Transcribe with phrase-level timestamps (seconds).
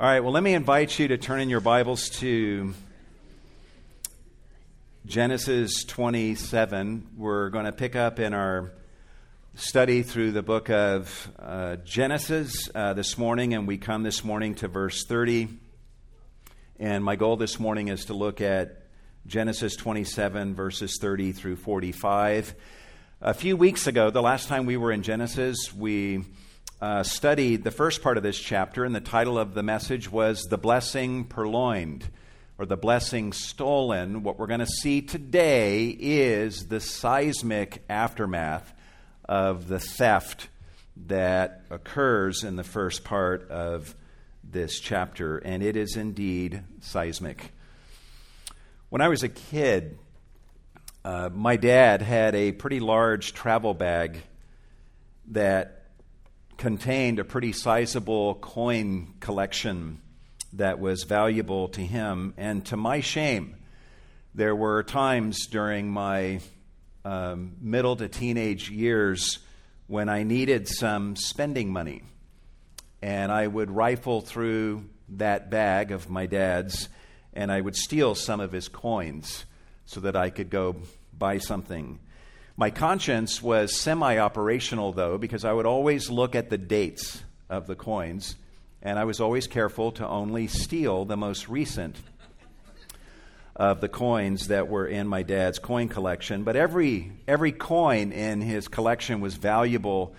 [0.00, 2.72] All right, well, let me invite you to turn in your Bibles to
[5.04, 7.08] Genesis 27.
[7.16, 8.70] We're going to pick up in our
[9.56, 14.54] study through the book of uh, Genesis uh, this morning, and we come this morning
[14.54, 15.48] to verse 30.
[16.78, 18.84] And my goal this morning is to look at
[19.26, 22.54] Genesis 27, verses 30 through 45.
[23.20, 26.24] A few weeks ago, the last time we were in Genesis, we
[26.80, 30.44] uh, studied the first part of this chapter, and the title of the message was
[30.44, 32.08] The Blessing Purloined,
[32.56, 34.22] or The Blessing Stolen.
[34.22, 38.72] What we're going to see today is the seismic aftermath
[39.28, 40.48] of the theft
[41.06, 43.94] that occurs in the first part of
[44.44, 47.52] this chapter, and it is indeed seismic.
[48.88, 49.98] When I was a kid,
[51.04, 54.22] uh, my dad had a pretty large travel bag
[55.28, 55.77] that
[56.58, 60.00] contained a pretty sizable coin collection
[60.52, 62.34] that was valuable to him.
[62.36, 63.56] And to my shame,
[64.34, 66.40] there were times during my
[67.04, 69.38] um, middle to teenage years
[69.86, 72.02] when I needed some spending money.
[73.00, 76.88] And I would rifle through that bag of my dad's
[77.32, 79.44] and I would steal some of his coins
[79.86, 80.76] so that I could go
[81.16, 82.00] buy something.
[82.60, 87.68] My conscience was semi operational, though, because I would always look at the dates of
[87.68, 88.34] the coins,
[88.82, 91.94] and I was always careful to only steal the most recent
[93.54, 96.42] of the coins that were in my dad's coin collection.
[96.42, 100.16] But every, every coin in his collection was valuable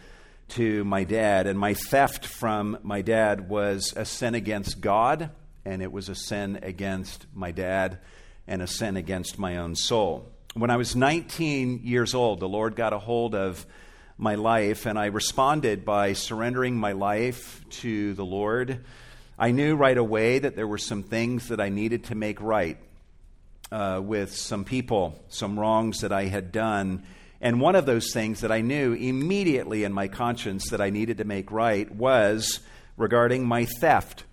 [0.52, 5.30] to my dad, and my theft from my dad was a sin against God,
[5.66, 7.98] and it was a sin against my dad,
[8.48, 12.76] and a sin against my own soul when I was 19 years old, the Lord
[12.76, 13.66] got a hold of
[14.18, 18.84] my life, and I responded by surrendering my life to the Lord.
[19.38, 22.78] I knew right away that there were some things that I needed to make right
[23.72, 27.04] uh, with some people, some wrongs that I had done.
[27.40, 31.20] And one of those things that I knew immediately in my conscience that I needed
[31.20, 32.60] to make right was
[32.98, 34.26] regarding my theft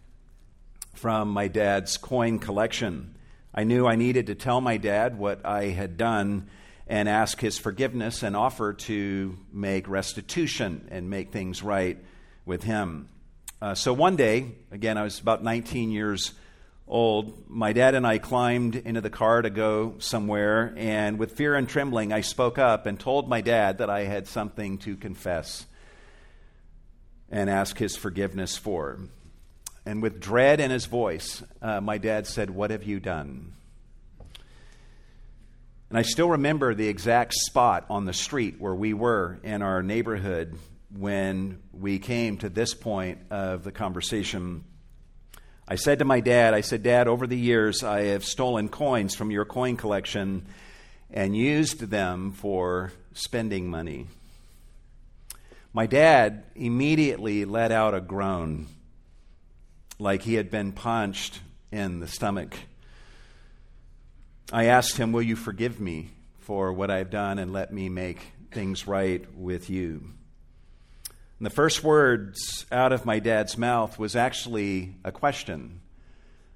[0.94, 3.15] from my dad's coin collection.
[3.58, 6.48] I knew I needed to tell my dad what I had done
[6.86, 11.96] and ask his forgiveness and offer to make restitution and make things right
[12.44, 13.08] with him.
[13.62, 16.34] Uh, so one day, again, I was about 19 years
[16.86, 21.54] old, my dad and I climbed into the car to go somewhere, and with fear
[21.54, 25.64] and trembling, I spoke up and told my dad that I had something to confess
[27.30, 28.98] and ask his forgiveness for.
[29.86, 33.52] And with dread in his voice, uh, my dad said, What have you done?
[35.88, 39.84] And I still remember the exact spot on the street where we were in our
[39.84, 40.58] neighborhood
[40.92, 44.64] when we came to this point of the conversation.
[45.68, 49.14] I said to my dad, I said, Dad, over the years I have stolen coins
[49.14, 50.46] from your coin collection
[51.12, 54.08] and used them for spending money.
[55.72, 58.66] My dad immediately let out a groan
[59.98, 61.40] like he had been punched
[61.72, 62.56] in the stomach.
[64.52, 68.32] I asked him, Will you forgive me for what I've done and let me make
[68.50, 70.12] things right with you?
[71.38, 75.80] And the first words out of my dad's mouth was actually a question.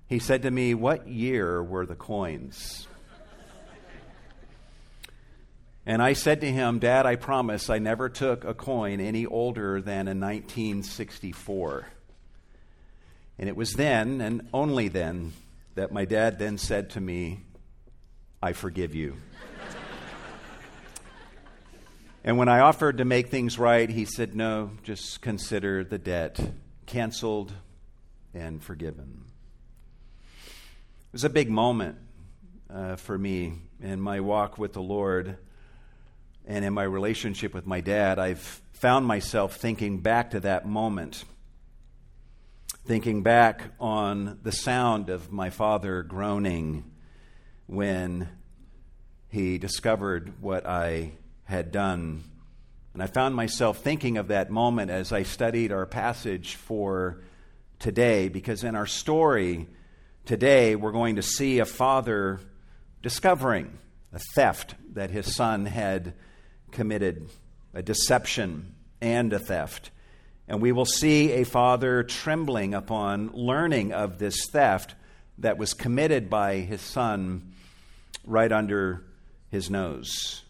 [0.06, 2.86] He said to me, What year were the coins?
[5.86, 9.80] And I said to him, Dad, I promise I never took a coin any older
[9.80, 11.86] than in 1964.
[13.40, 15.32] And it was then, and only then,
[15.74, 17.40] that my dad then said to me,
[18.42, 19.16] I forgive you.
[22.22, 26.38] and when I offered to make things right, he said, No, just consider the debt
[26.84, 27.54] canceled
[28.34, 29.24] and forgiven.
[30.34, 31.96] It was a big moment
[32.68, 35.38] uh, for me in my walk with the Lord
[36.46, 38.18] and in my relationship with my dad.
[38.18, 41.24] I've found myself thinking back to that moment
[42.90, 46.82] thinking back on the sound of my father groaning
[47.69, 48.28] when
[49.28, 51.12] he discovered what I
[51.44, 52.25] had done.
[52.92, 57.22] And I found myself thinking of that moment as I studied our passage for
[57.78, 59.69] today, because in our story
[60.25, 62.40] today, we're going to see a father
[63.02, 63.78] discovering
[64.12, 66.14] a theft that his son had
[66.72, 67.31] committed,
[67.72, 69.93] a deception and a theft.
[70.50, 74.97] And we will see a father trembling upon learning of this theft
[75.38, 77.52] that was committed by his son
[78.26, 79.05] right under
[79.49, 80.43] his nose.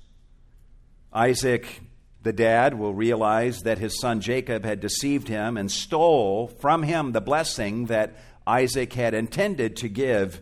[1.12, 1.82] Isaac,
[2.22, 7.12] the dad, will realize that his son Jacob had deceived him and stole from him
[7.12, 10.40] the blessing that Isaac had intended to give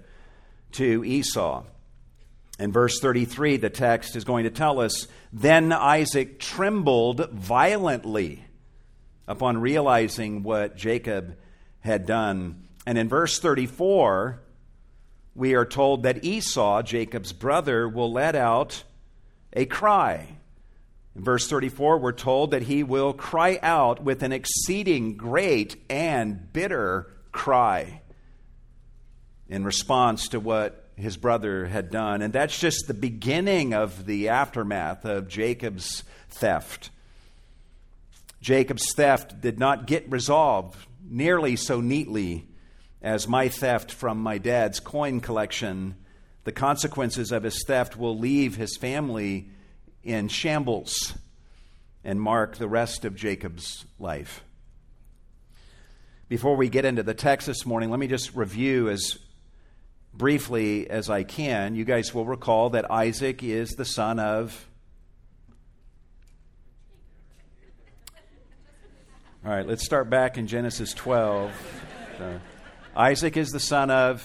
[0.72, 1.64] to Esau.
[2.60, 8.44] In verse 33, the text is going to tell us Then Isaac trembled violently
[9.28, 11.36] upon realizing what Jacob
[11.80, 12.66] had done.
[12.86, 14.40] And in verse 34,
[15.34, 18.82] we are told that Esau, Jacob's brother, will let out
[19.52, 20.26] a cry.
[21.14, 26.52] In verse 34, we're told that he will cry out with an exceeding great and
[26.52, 28.00] bitter cry
[29.48, 32.22] in response to what his brother had done.
[32.22, 36.90] And that's just the beginning of the aftermath of Jacob's theft.
[38.48, 40.74] Jacob's theft did not get resolved
[41.06, 42.48] nearly so neatly
[43.02, 45.94] as my theft from my dad's coin collection.
[46.44, 49.50] The consequences of his theft will leave his family
[50.02, 51.12] in shambles
[52.02, 54.42] and mark the rest of Jacob's life.
[56.30, 59.18] Before we get into the text this morning, let me just review as
[60.14, 61.74] briefly as I can.
[61.74, 64.68] You guys will recall that Isaac is the son of.
[69.48, 71.50] All right, let's start back in Genesis 12.
[72.20, 72.32] Uh,
[72.94, 74.22] Isaac is the son of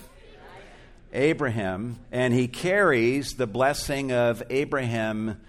[1.13, 5.39] Abraham, and he carries the blessing of Abraham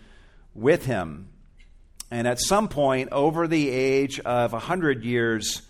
[0.55, 1.29] with him.
[2.09, 5.63] And at some point, over the age of 100 years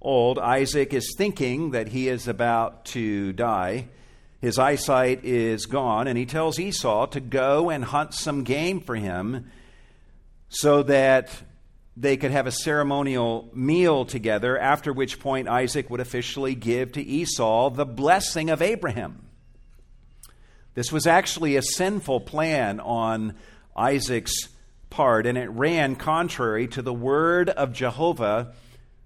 [0.00, 3.86] old, Isaac is thinking that he is about to die.
[4.40, 8.96] His eyesight is gone, and he tells Esau to go and hunt some game for
[8.96, 9.52] him
[10.48, 11.30] so that
[11.96, 17.02] they could have a ceremonial meal together, after which point Isaac would officially give to
[17.02, 19.26] Esau the blessing of Abraham.
[20.74, 23.34] This was actually a sinful plan on
[23.76, 24.48] Isaac's
[24.88, 28.54] part, and it ran contrary to the word of Jehovah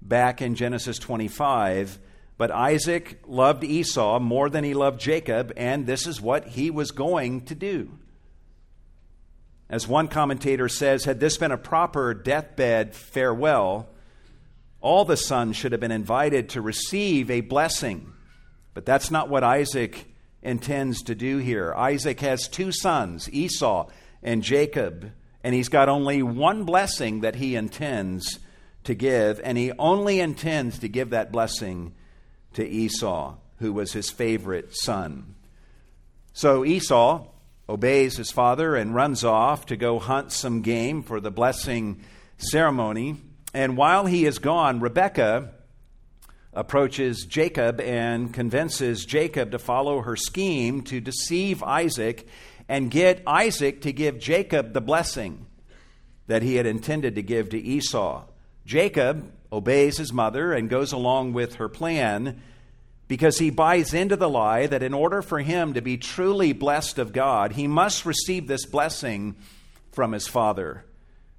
[0.01, 1.99] back in Genesis 25.
[2.39, 6.93] But Isaac loved Esau more than he loved Jacob, and this is what he was
[6.93, 7.91] going to do.
[9.69, 13.89] As one commentator says, had this been a proper deathbed farewell,
[14.81, 18.13] all the sons should have been invited to receive a blessing.
[18.75, 20.07] But that's not what Isaac
[20.43, 21.75] intends to do here.
[21.75, 23.89] Isaac has two sons, Esau
[24.23, 25.11] and Jacob,
[25.43, 28.39] and he's got only one blessing that he intends
[28.85, 31.95] to give, and he only intends to give that blessing
[32.55, 35.35] to Esau, who was his favorite son.
[36.33, 37.27] So Esau
[37.69, 42.01] obeys his father and runs off to go hunt some game for the blessing
[42.39, 43.17] ceremony.
[43.53, 45.53] And while he is gone, Rebekah
[46.53, 52.27] approaches Jacob and convinces Jacob to follow her scheme to deceive Isaac
[52.69, 55.47] and get Isaac to give Jacob the blessing
[56.27, 58.25] that he had intended to give to Esau.
[58.65, 62.43] Jacob obeys his mother and goes along with her plan
[63.09, 66.99] because he buys into the lie that in order for him to be truly blessed
[66.99, 69.37] of God, he must receive this blessing
[69.93, 70.85] from his father,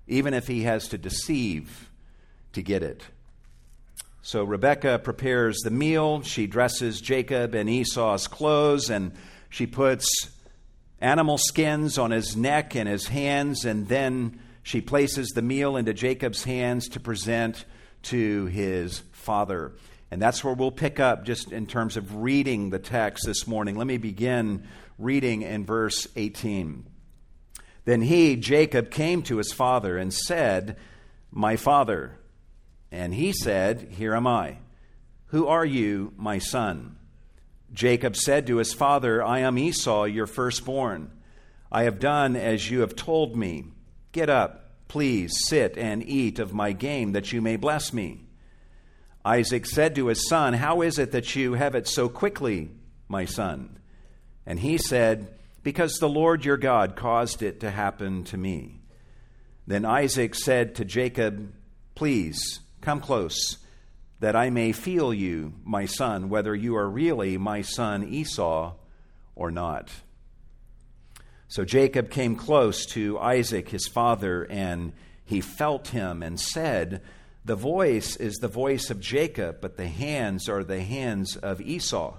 [0.07, 1.89] even if he has to deceive
[2.53, 3.03] to get it.
[4.21, 6.21] So Rebekah prepares the meal.
[6.21, 9.13] She dresses Jacob in Esau's clothes, and
[9.49, 10.05] she puts
[10.99, 15.93] animal skins on his neck and his hands, and then she places the meal into
[15.93, 17.63] Jacob's hands to present
[18.03, 19.73] to his father.
[20.09, 23.76] And that's where we'll pick up just in terms of reading the text this morning.
[23.76, 26.85] Let me begin reading in verse 18.
[27.85, 30.78] Then he, Jacob, came to his father and said,
[31.31, 32.19] My father.
[32.92, 34.57] And he said, Here am I.
[35.28, 36.97] Who are you, my son?
[37.73, 41.11] Jacob said to his father, I am Esau, your firstborn.
[41.69, 43.66] I have done as you have told me.
[44.14, 48.26] Get up, please sit and eat of my game, that you may bless me.
[49.27, 52.71] Isaac said to his son, How is it that you have it so quickly,
[53.09, 53.77] my son?
[54.45, 55.27] And he said,
[55.63, 58.79] Because the Lord your God caused it to happen to me.
[59.67, 61.51] Then Isaac said to Jacob,
[61.93, 63.57] Please come close
[64.21, 68.75] that I may feel you, my son, whether you are really my son Esau
[69.35, 69.91] or not.
[71.49, 74.93] So Jacob came close to Isaac, his father, and
[75.25, 77.01] he felt him and said,
[77.47, 82.18] The voice is the voice of Jacob, but the hands are the hands of Esau.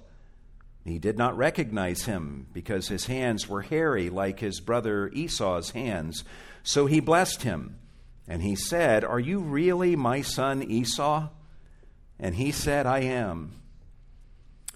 [0.86, 6.24] He did not recognize him because his hands were hairy like his brother Esau's hands.
[6.62, 7.76] So he blessed him.
[8.26, 11.28] And he said, Are you really my son Esau?
[12.18, 13.52] And he said, I am.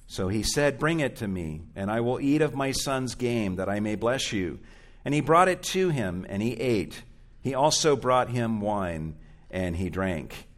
[0.06, 3.56] So he said, Bring it to me, and I will eat of my son's game,
[3.56, 4.58] that I may bless you.
[5.02, 7.04] And he brought it to him, and he ate.
[7.40, 9.16] He also brought him wine,
[9.52, 10.48] and he drank.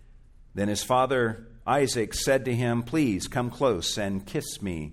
[0.54, 4.92] Then his father Isaac said to him, Please come close and kiss me,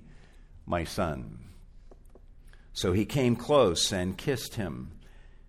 [0.66, 1.40] my son.
[2.74, 4.92] So he came close and kissed him.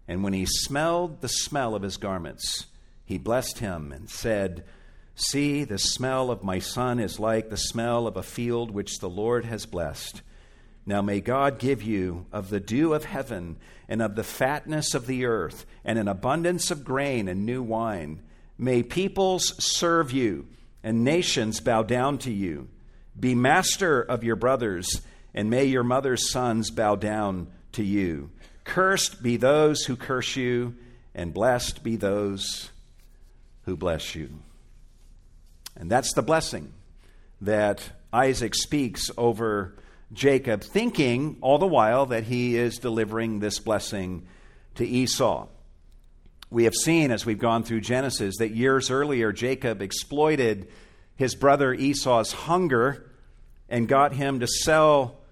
[0.08, 2.66] And when he smelled the smell of his garments,
[3.04, 4.64] he blessed him and said,
[5.14, 9.10] See, the smell of my son is like the smell of a field which the
[9.10, 10.22] Lord has blessed.
[10.84, 15.06] Now may God give you of the dew of heaven and of the fatness of
[15.06, 18.20] the earth and an abundance of grain and new wine.
[18.58, 20.46] May peoples serve you
[20.82, 22.68] and nations bow down to you.
[23.18, 25.00] Be master of your brothers,
[25.34, 28.30] and may your mother's sons bow down to you.
[28.64, 30.76] Cursed be those who curse you,
[31.14, 32.70] and blessed be those
[33.64, 34.30] who bless you.
[35.76, 36.72] And that's the blessing
[37.40, 37.82] that
[38.12, 39.74] Isaac speaks over
[40.12, 44.26] Jacob, thinking all the while that he is delivering this blessing
[44.74, 45.48] to Esau.
[46.52, 50.68] We have seen as we've gone through Genesis that years earlier, Jacob exploited
[51.16, 53.10] his brother Esau's hunger
[53.70, 55.22] and got him to sell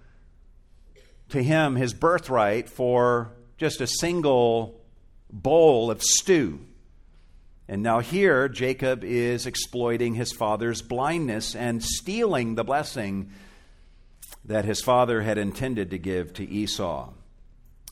[1.28, 4.80] to him his birthright for just a single
[5.30, 6.60] bowl of stew.
[7.68, 13.28] And now here, Jacob is exploiting his father's blindness and stealing the blessing
[14.46, 17.10] that his father had intended to give to Esau.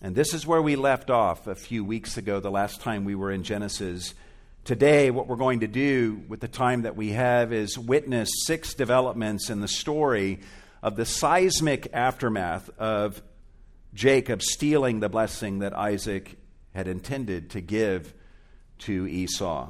[0.00, 3.16] And this is where we left off a few weeks ago, the last time we
[3.16, 4.14] were in Genesis.
[4.64, 8.74] Today, what we're going to do with the time that we have is witness six
[8.74, 10.38] developments in the story
[10.84, 13.20] of the seismic aftermath of
[13.92, 16.38] Jacob stealing the blessing that Isaac
[16.74, 18.14] had intended to give
[18.80, 19.68] to Esau.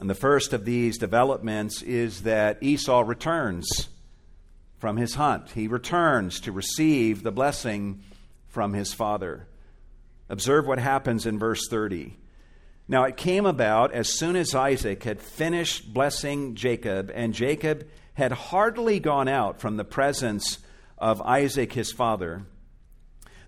[0.00, 3.88] And the first of these developments is that Esau returns
[4.80, 5.52] from his hunt.
[5.52, 8.02] He returns to receive the blessing
[8.56, 9.46] from his father.
[10.30, 12.16] Observe what happens in verse 30.
[12.88, 18.32] Now it came about as soon as Isaac had finished blessing Jacob, and Jacob had
[18.32, 20.56] hardly gone out from the presence
[20.96, 22.46] of Isaac his father,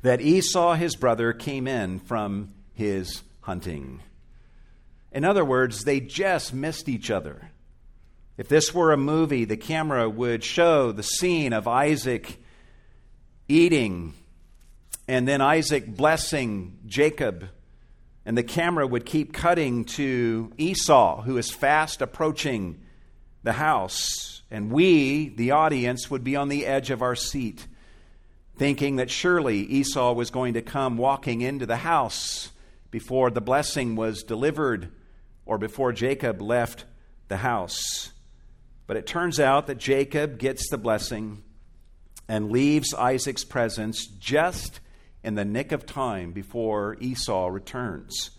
[0.03, 4.03] that Esau his brother came in from his hunting.
[5.11, 7.51] In other words, they just missed each other.
[8.37, 12.37] If this were a movie, the camera would show the scene of Isaac
[13.49, 14.13] eating
[15.09, 17.49] and then Isaac blessing Jacob.
[18.27, 22.79] And the camera would keep cutting to Esau, who is fast approaching
[23.43, 24.43] the house.
[24.51, 27.67] And we, the audience, would be on the edge of our seat,
[28.57, 32.51] thinking that surely Esau was going to come walking into the house
[32.91, 34.91] before the blessing was delivered
[35.47, 36.85] or before Jacob left
[37.29, 38.13] the house.
[38.87, 41.43] But it turns out that Jacob gets the blessing
[42.29, 44.81] and leaves Isaac's presence just
[45.23, 48.31] in the nick of time before Esau returns.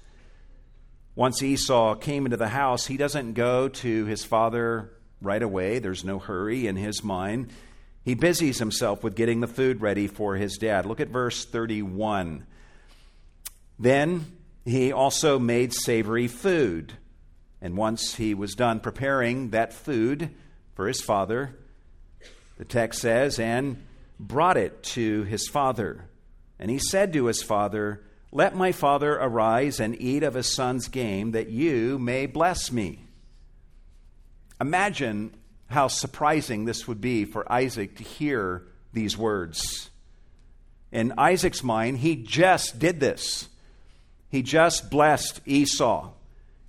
[1.16, 5.80] Once Esau came into the house, he doesn't go to his father right away.
[5.80, 7.52] There's no hurry in his mind.
[8.04, 10.86] He busies himself with getting the food ready for his dad.
[10.86, 12.46] Look at verse 31.
[13.78, 16.94] Then he also made savory food.
[17.62, 20.30] And once he was done preparing that food
[20.76, 21.58] for his father,
[22.58, 23.84] the text says, and
[24.20, 26.09] brought it to his father.
[26.60, 30.88] And he said to his father, Let my father arise and eat of his son's
[30.88, 33.00] game, that you may bless me.
[34.60, 35.34] Imagine
[35.68, 39.90] how surprising this would be for Isaac to hear these words.
[40.92, 43.48] In Isaac's mind, he just did this.
[44.30, 46.12] He just blessed Esau.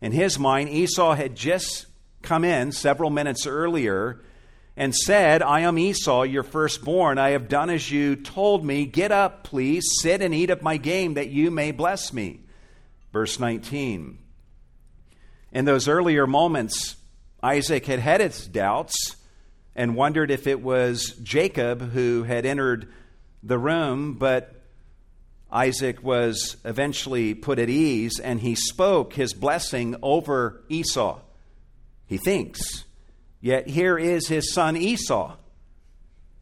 [0.01, 1.87] In his mind, Esau had just
[2.23, 4.21] come in several minutes earlier
[4.81, 7.19] and said, I am Esau, your firstborn.
[7.19, 8.87] I have done as you told me.
[8.87, 12.41] Get up, please, sit and eat of my game, that you may bless me.
[13.13, 14.17] Verse 19.
[15.53, 16.97] In those earlier moments,
[17.43, 19.17] Isaac had had his doubts
[19.77, 22.91] and wondered if it was Jacob who had entered
[23.43, 24.63] the room, but
[25.53, 31.21] Isaac was eventually put at ease and he spoke his blessing over Esau.
[32.07, 32.85] He thinks.
[33.41, 35.37] Yet here is his son Esau,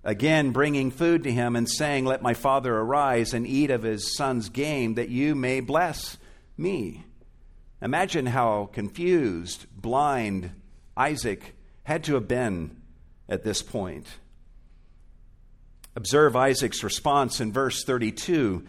[0.03, 4.17] again bringing food to him and saying, Let my father arise and eat of his
[4.17, 6.19] son's game, that you may bless
[6.57, 7.05] me.
[7.81, 10.51] Imagine how confused, blind
[10.97, 12.77] Isaac had to have been
[13.29, 14.07] at this point.
[15.95, 18.65] Observe Isaac's response in verse 32.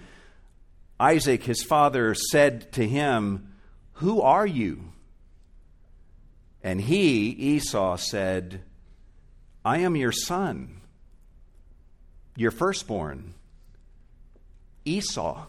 [0.99, 3.53] Isaac, his father, said to him,
[3.93, 4.91] Who are you?
[6.63, 8.61] And he, Esau, said,
[9.63, 10.81] I am your son,
[12.35, 13.33] your firstborn,
[14.85, 15.45] Esau.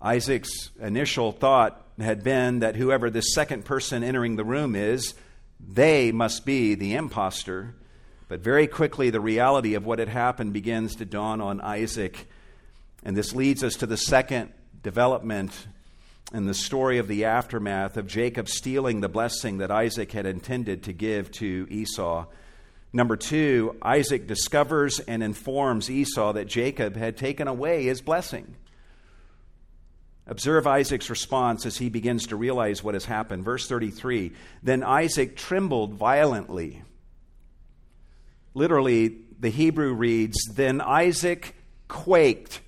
[0.00, 5.14] Isaac's initial thought had been that whoever this second person entering the room is,
[5.58, 7.74] they must be the impostor.
[8.28, 12.28] But very quickly, the reality of what had happened begins to dawn on Isaac.
[13.04, 14.52] And this leads us to the second
[14.82, 15.66] development
[16.32, 20.82] in the story of the aftermath of Jacob stealing the blessing that Isaac had intended
[20.84, 22.26] to give to Esau.
[22.92, 28.56] Number two, Isaac discovers and informs Esau that Jacob had taken away his blessing.
[30.26, 33.44] Observe Isaac's response as he begins to realize what has happened.
[33.44, 34.32] Verse 33
[34.62, 36.82] Then Isaac trembled violently.
[38.52, 41.54] Literally, the Hebrew reads, Then Isaac
[41.88, 42.60] quaked,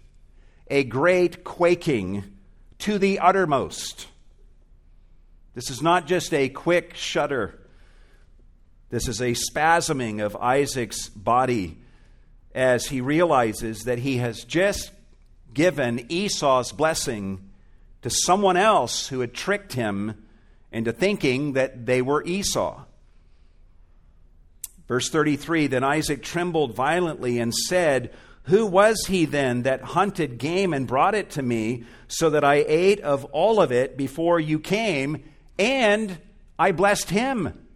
[0.69, 2.25] a great quaking
[2.81, 4.07] to the uttermost.
[5.55, 7.59] This is not just a quick shudder.
[8.91, 11.79] This is a spasming of Isaac's body
[12.55, 14.91] as he realizes that he has just
[15.53, 17.51] given Esau's blessing
[18.03, 20.27] to someone else who had tricked him
[20.73, 22.85] into thinking that they were Esau.
[24.89, 28.13] Verse 33 Then Isaac trembled violently and said,
[28.45, 32.65] Who was he then that hunted game and brought it to me, so that I
[32.67, 35.23] ate of all of it before you came,
[35.59, 36.19] and
[36.59, 37.67] I blessed him?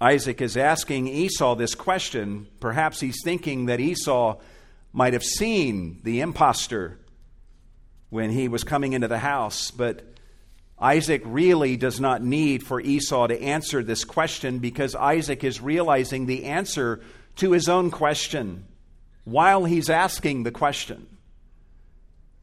[0.00, 2.48] Isaac is asking Esau this question.
[2.58, 4.40] Perhaps he's thinking that Esau
[4.92, 6.98] might have seen the impostor
[8.10, 9.70] when he was coming into the house.
[9.70, 10.04] But
[10.78, 16.26] Isaac really does not need for Esau to answer this question because Isaac is realizing
[16.26, 17.00] the answer
[17.36, 18.66] to his own question
[19.24, 21.06] while he's asking the question,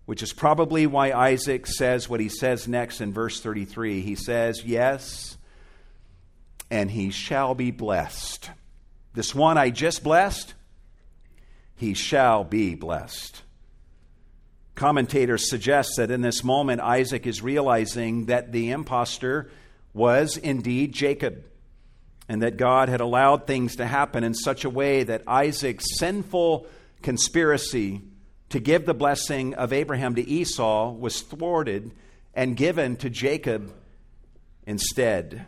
[0.06, 4.02] which is probably why Isaac says what he says next in verse 33.
[4.02, 5.38] He says, Yes,
[6.72, 8.50] and he shall be blessed.
[9.14, 10.54] This one I just blessed,
[11.76, 13.42] he shall be blessed.
[14.76, 19.52] Commentators suggest that in this moment, Isaac is realizing that the impostor
[19.94, 21.44] was indeed Jacob,
[22.30, 26.68] and that God had allowed things to happen in such a way that Isaac's sinful
[27.02, 28.02] conspiracy
[28.50, 31.92] to give the blessing of Abraham to Esau was thwarted
[32.36, 33.74] and given to Jacob
[34.66, 35.48] instead,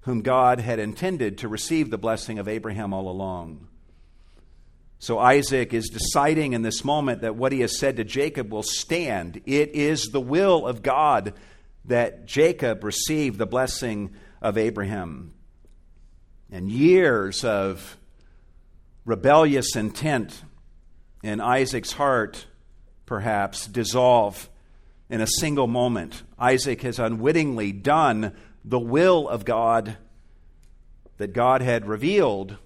[0.00, 3.68] whom God had intended to receive the blessing of Abraham all along.
[4.98, 8.64] So Isaac is deciding in this moment that what he has said to Jacob will
[8.64, 9.40] stand.
[9.46, 11.34] It is the will of God
[11.84, 15.32] that Jacob receive the blessing of Abraham.
[16.50, 17.96] And years of
[19.04, 20.42] rebellious intent
[21.22, 22.46] in Isaac's heart,
[23.06, 24.48] perhaps, dissolve
[25.08, 26.22] in a single moment.
[26.38, 29.96] Isaac has unwittingly done the will of God
[31.18, 32.56] that God had revealed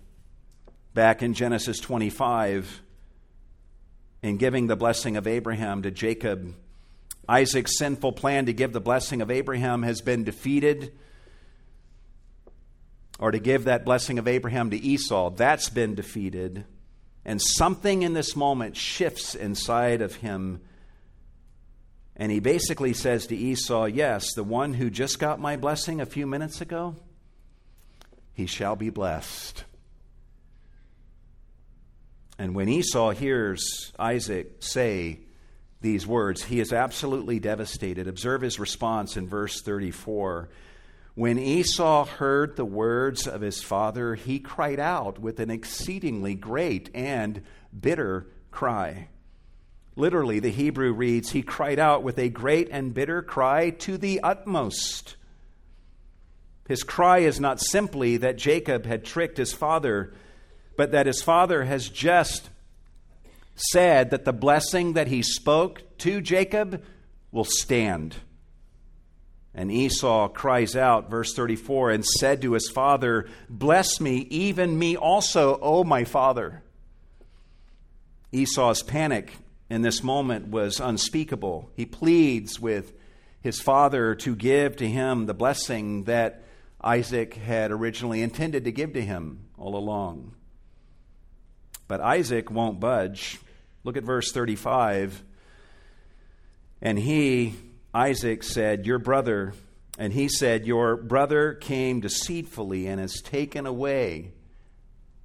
[0.95, 2.83] back in Genesis 25
[4.23, 6.55] in giving the blessing of Abraham to Jacob.
[7.29, 10.93] Isaac's sinful plan to give the blessing of Abraham has been defeated,
[13.18, 16.64] or to give that blessing of Abraham to Esau, that's been defeated.
[17.24, 20.61] And something in this moment shifts inside of him.
[22.16, 26.07] And he basically says to Esau, Yes, the one who just got my blessing a
[26.07, 26.96] few minutes ago,
[28.33, 29.64] he shall be blessed.
[32.38, 35.20] And when Esau hears Isaac say
[35.81, 38.07] these words, he is absolutely devastated.
[38.07, 40.48] Observe his response in verse 34.
[41.18, 46.90] When Esau heard the words of his father, he cried out with an exceedingly great
[46.94, 47.42] and
[47.76, 49.09] bitter cry.
[49.96, 54.20] Literally, the Hebrew reads, He cried out with a great and bitter cry to the
[54.20, 55.16] utmost.
[56.68, 60.14] His cry is not simply that Jacob had tricked his father
[60.76, 62.48] but that his father has just
[63.57, 66.81] said that the blessing that he spoke to Jacob
[67.33, 68.14] will stand.
[69.55, 74.97] And Esau cries out, verse 34, and said to his father, Bless me, even me
[74.97, 76.63] also, O my father.
[78.31, 79.33] Esau's panic
[79.71, 81.71] in this moment was unspeakable.
[81.75, 82.93] He pleads with
[83.41, 86.43] his father to give to him the blessing that
[86.81, 90.35] Isaac had originally intended to give to him all along.
[91.89, 93.39] But Isaac won't budge.
[93.83, 95.23] Look at verse 35.
[96.81, 97.55] And he,
[97.99, 99.55] Isaac, said, Your brother,
[99.99, 104.31] and he said, Your brother came deceitfully and has taken away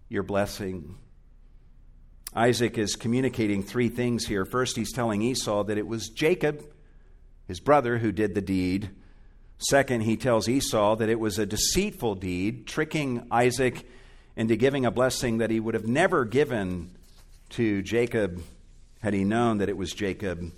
[0.10, 0.96] your blessing.
[2.34, 4.44] Isaac is communicating three things here.
[4.44, 6.66] First, he's telling Esau that it was Jacob,
[7.48, 8.90] his brother, who did the deed.
[9.60, 13.88] Second, he tells Esau that it was a deceitful deed, tricking Isaac
[14.36, 16.90] into giving a blessing that he would have never given
[17.50, 18.42] to Jacob
[19.04, 20.52] had he known that it was Jacob.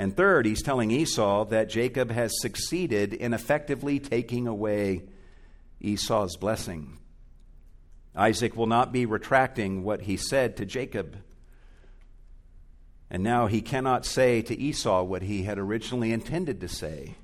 [0.00, 5.02] And third, he's telling Esau that Jacob has succeeded in effectively taking away
[5.78, 6.96] Esau's blessing.
[8.16, 11.18] Isaac will not be retracting what he said to Jacob.
[13.10, 17.16] And now he cannot say to Esau what he had originally intended to say.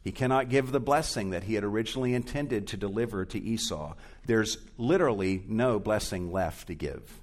[0.00, 3.92] He cannot give the blessing that he had originally intended to deliver to Esau.
[4.24, 7.20] There's literally no blessing left to give.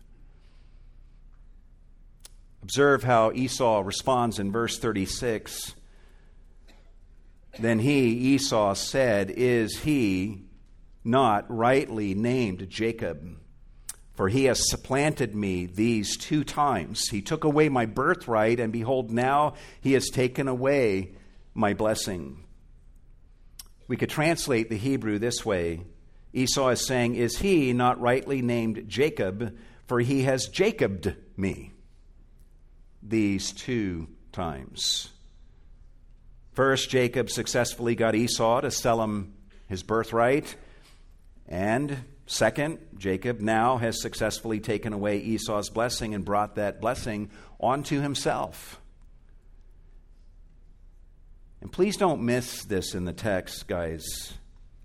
[2.64, 5.74] Observe how Esau responds in verse 36.
[7.60, 10.44] Then he, Esau, said, Is he
[11.04, 13.38] not rightly named Jacob?
[14.14, 17.08] For he has supplanted me these two times.
[17.10, 21.16] He took away my birthright, and behold, now he has taken away
[21.54, 22.46] my blessing.
[23.88, 25.82] We could translate the Hebrew this way
[26.34, 29.58] Esau is saying, Is he not rightly named Jacob?
[29.88, 31.71] For he has Jacobed me
[33.02, 35.10] these two times.
[36.54, 39.34] First, Jacob successfully got Esau to sell him
[39.68, 40.56] his birthright.
[41.48, 48.02] And second, Jacob now has successfully taken away Esau's blessing and brought that blessing onto
[48.02, 48.82] himself.
[51.62, 54.34] And please don't miss this in the text, guys.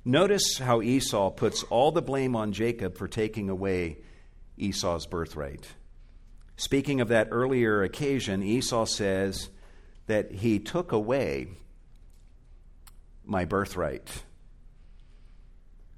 [0.05, 3.97] Notice how Esau puts all the blame on Jacob for taking away
[4.57, 5.67] Esau's birthright.
[6.57, 9.51] Speaking of that earlier occasion, Esau says
[10.07, 11.49] that he took away
[13.25, 14.23] my birthright.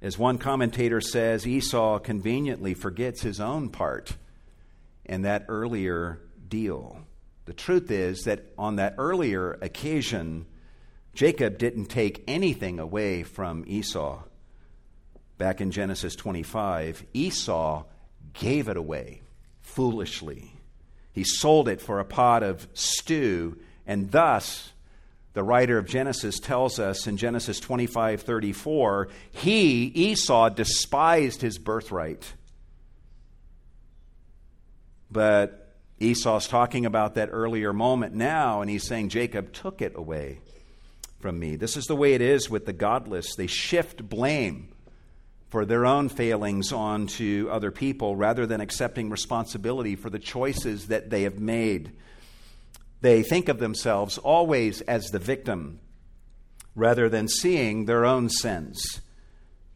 [0.01, 4.17] As one commentator says, Esau conveniently forgets his own part
[5.05, 6.99] in that earlier deal.
[7.45, 10.45] The truth is that on that earlier occasion,
[11.13, 14.23] Jacob didn't take anything away from Esau.
[15.37, 17.85] Back in Genesis 25, Esau
[18.33, 19.21] gave it away
[19.69, 20.51] foolishly.
[21.11, 24.71] He sold it for a pot of stew, and thus,
[25.33, 32.33] the writer of Genesis tells us in Genesis 25 34, he, Esau, despised his birthright.
[35.11, 40.39] But Esau's talking about that earlier moment now, and he's saying Jacob took it away
[41.19, 41.55] from me.
[41.55, 43.35] This is the way it is with the godless.
[43.35, 44.69] They shift blame
[45.49, 51.09] for their own failings onto other people rather than accepting responsibility for the choices that
[51.09, 51.91] they have made.
[53.01, 55.79] They think of themselves always as the victim
[56.75, 59.01] rather than seeing their own sins.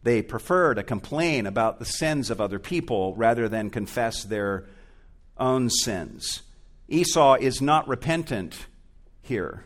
[0.02, 4.66] They prefer to complain about the sins of other people rather than confess their
[5.38, 6.42] own sins.
[6.88, 8.66] Esau is not repentant
[9.22, 9.64] here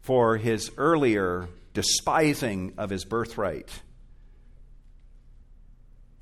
[0.00, 3.80] for his earlier despising of his birthright.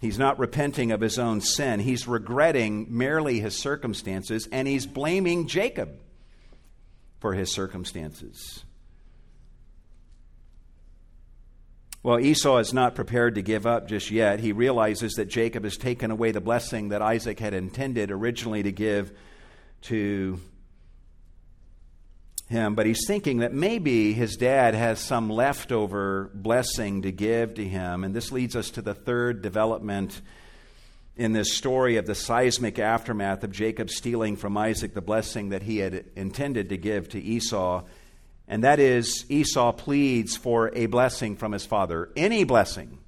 [0.05, 1.81] He's not repenting of his own sin.
[1.81, 5.99] He's regretting merely his circumstances, and he's blaming Jacob
[7.21, 8.65] for his circumstances.
[12.03, 14.41] Well, Esau is not prepared to give up just yet.
[14.41, 18.73] He realizes that Jacob has taken away the blessing that Isaac had intended originally to
[18.73, 19.11] give
[19.85, 20.39] to
[22.55, 27.65] him, but he's thinking that maybe his dad has some leftover blessing to give to
[27.69, 28.05] him.
[28.05, 30.23] And this leads us to the third development
[31.17, 35.63] in this story of the seismic aftermath of Jacob stealing from Isaac the blessing that
[35.63, 37.85] he had intended to give to Esau.
[38.49, 42.11] And that is, Esau pleads for a blessing from his father.
[42.17, 42.99] Any blessing.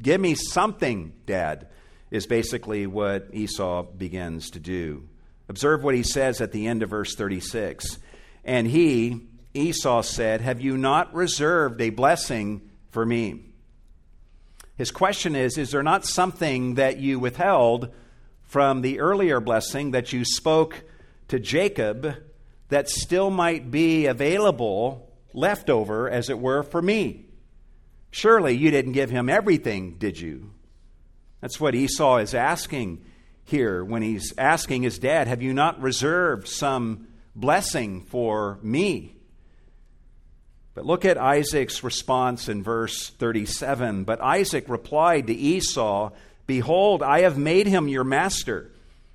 [0.00, 1.68] Give me something, Dad,
[2.10, 5.08] is basically what Esau begins to do.
[5.48, 7.98] Observe what he says at the end of verse 36.
[8.44, 13.40] And he, Esau, said, Have you not reserved a blessing for me?
[14.76, 17.92] His question is Is there not something that you withheld
[18.42, 20.82] from the earlier blessing that you spoke
[21.28, 22.14] to Jacob
[22.68, 27.26] that still might be available, left over, as it were, for me?
[28.10, 30.52] Surely you didn't give him everything, did you?
[31.40, 33.04] That's what Esau is asking
[33.44, 39.14] here when he's asking his dad, Have you not reserved some blessing for me.
[40.74, 44.04] But look at Isaac's response in verse 37.
[44.04, 46.10] But Isaac replied to Esau,
[46.46, 48.70] Behold, I have made him your master,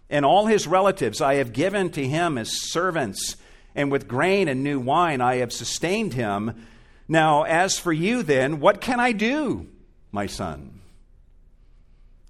[0.10, 3.36] and all his relatives I have given to him as servants,
[3.76, 6.66] and with grain and new wine I have sustained him.
[7.08, 9.68] Now, as for you, then, what can I do,
[10.12, 10.80] my son?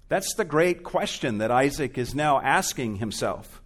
[0.08, 3.62] That's the great question that Isaac is now asking himself.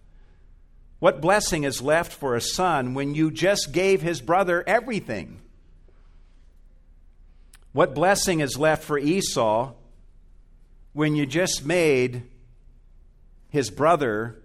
[1.05, 5.39] What blessing is left for a son when you just gave his brother everything?
[7.73, 9.73] What blessing is left for Esau
[10.93, 12.23] when you just made
[13.49, 14.41] his brother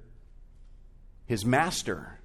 [1.24, 2.18] his master?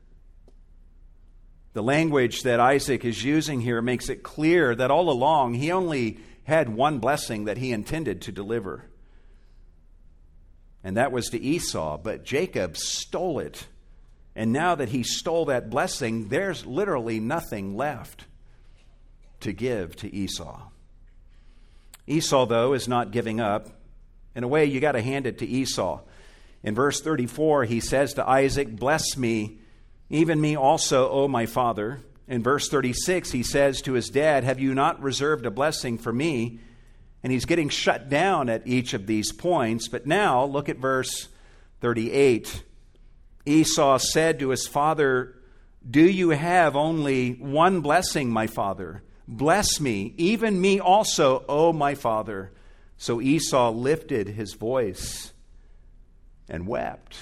[1.71, 6.19] The language that Isaac is using here makes it clear that all along he only
[6.43, 8.83] had one blessing that he intended to deliver.
[10.83, 13.67] And that was to Esau, but Jacob stole it.
[14.35, 18.25] And now that he stole that blessing, there's literally nothing left
[19.39, 20.61] to give to Esau.
[22.07, 23.69] Esau, though, is not giving up.
[24.35, 26.01] In a way, you got to hand it to Esau.
[26.63, 29.59] In verse 34, he says to Isaac, Bless me,
[30.09, 32.01] even me also, O my father.
[32.27, 36.11] In verse 36, he says to his dad, Have you not reserved a blessing for
[36.11, 36.59] me?
[37.23, 39.87] And he's getting shut down at each of these points.
[39.87, 41.27] But now, look at verse
[41.81, 42.63] 38.
[43.45, 45.35] Esau said to his father,
[45.87, 49.03] Do you have only one blessing, my father?
[49.27, 52.51] Bless me, even me also, O my father.
[52.97, 55.33] So Esau lifted his voice
[56.47, 57.17] and wept.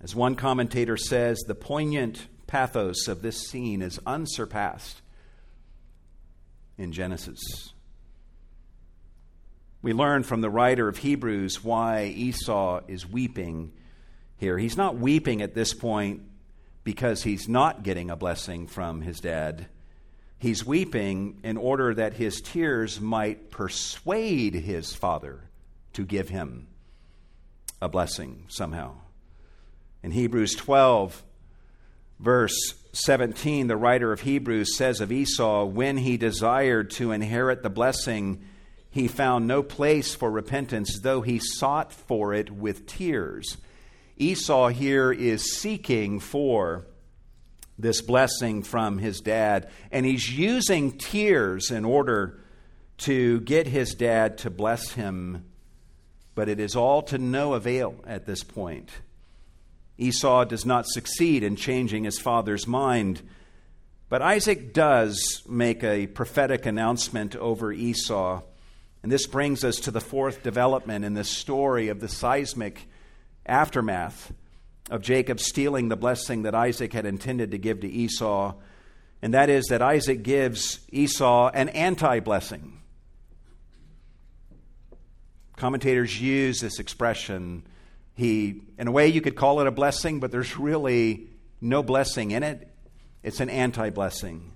[0.00, 5.02] As one commentator says, the poignant pathos of this scene is unsurpassed
[6.76, 7.72] in Genesis.
[9.80, 13.72] We learn from the writer of Hebrews why Esau is weeping
[14.36, 14.58] here.
[14.58, 16.22] He's not weeping at this point
[16.82, 19.66] because he's not getting a blessing from his dad.
[20.38, 25.48] He's weeping in order that his tears might persuade his father
[25.92, 26.68] to give him
[27.80, 28.94] a blessing somehow.
[30.02, 31.22] In Hebrews 12,
[32.18, 37.70] verse 17, the writer of Hebrews says of Esau, when he desired to inherit the
[37.70, 38.44] blessing,
[38.90, 43.58] he found no place for repentance, though he sought for it with tears.
[44.16, 46.86] Esau here is seeking for
[47.78, 52.40] this blessing from his dad, and he's using tears in order
[52.98, 55.44] to get his dad to bless him,
[56.34, 58.90] but it is all to no avail at this point.
[59.96, 63.22] Esau does not succeed in changing his father's mind,
[64.08, 68.42] but Isaac does make a prophetic announcement over Esau.
[69.08, 72.86] And this brings us to the fourth development in this story of the seismic
[73.46, 74.34] aftermath
[74.90, 78.52] of Jacob stealing the blessing that Isaac had intended to give to Esau,
[79.22, 82.82] and that is that Isaac gives Esau an anti blessing.
[85.56, 87.62] Commentators use this expression.
[88.14, 91.28] He, in a way, you could call it a blessing, but there's really
[91.62, 92.68] no blessing in it.
[93.22, 94.52] It's an anti blessing.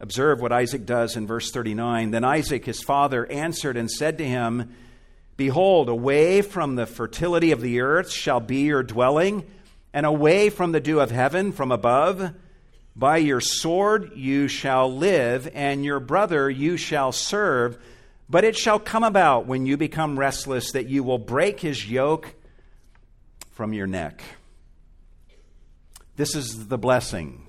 [0.00, 2.10] Observe what Isaac does in verse 39.
[2.10, 4.74] Then Isaac, his father, answered and said to him,
[5.36, 9.44] Behold, away from the fertility of the earth shall be your dwelling,
[9.92, 12.32] and away from the dew of heaven from above.
[12.96, 17.78] By your sword you shall live, and your brother you shall serve.
[18.28, 22.34] But it shall come about when you become restless that you will break his yoke
[23.50, 24.22] from your neck.
[26.16, 27.46] This is the blessing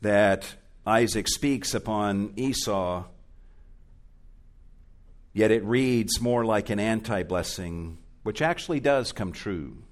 [0.00, 0.54] that
[0.86, 3.04] Isaac speaks upon Esau
[5.34, 9.82] Yet it reads more like an anti blessing, which actually does come true.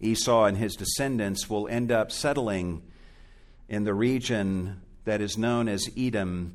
[0.00, 2.82] Esau and his descendants will end up settling
[3.68, 6.54] in the region that is known as Edom.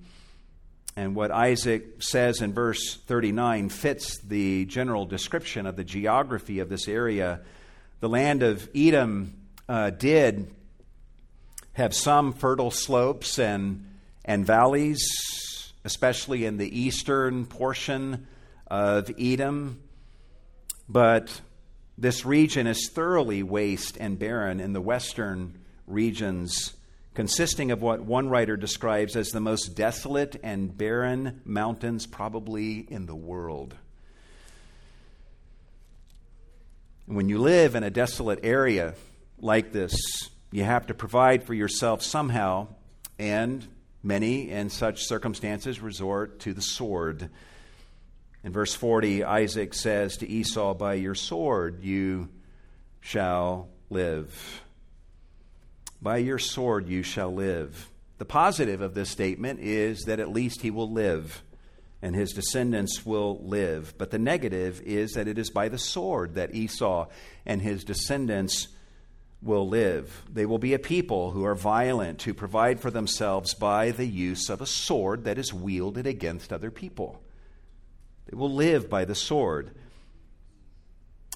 [0.95, 6.69] And what Isaac says in verse 39 fits the general description of the geography of
[6.69, 7.41] this area.
[7.99, 9.35] The land of Edom
[9.69, 10.51] uh, did
[11.73, 13.85] have some fertile slopes and,
[14.25, 14.99] and valleys
[15.83, 18.27] especially in the eastern portion
[18.67, 19.81] of Edom.
[20.87, 21.41] But
[21.97, 26.73] this region is thoroughly waste and barren in the western regions,
[27.13, 33.05] consisting of what one writer describes as the most desolate and barren mountains probably in
[33.05, 33.75] the world.
[37.07, 38.93] When you live in a desolate area
[39.39, 39.95] like this,
[40.51, 42.67] you have to provide for yourself somehow,
[43.17, 43.67] and
[44.03, 47.29] Many, in such circumstances, resort to the sword.
[48.43, 52.29] In verse 40, Isaac says to Esau, By your sword you
[52.99, 54.63] shall live.
[56.01, 57.89] By your sword you shall live.
[58.17, 61.43] The positive of this statement is that at least he will live
[62.01, 63.93] and his descendants will live.
[63.99, 67.07] But the negative is that it is by the sword that Esau
[67.45, 68.67] and his descendants
[69.41, 70.23] will live.
[70.31, 74.49] They will be a people who are violent, who provide for themselves by the use
[74.49, 77.21] of a sword that is wielded against other people.
[78.27, 79.71] They will live by the sword.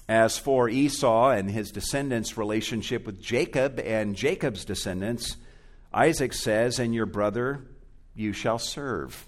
[0.08, 5.36] As for Esau and his descendants' relationship with Jacob and Jacob's descendants,
[5.92, 7.62] Isaac says, And your brother
[8.14, 9.26] you shall serve.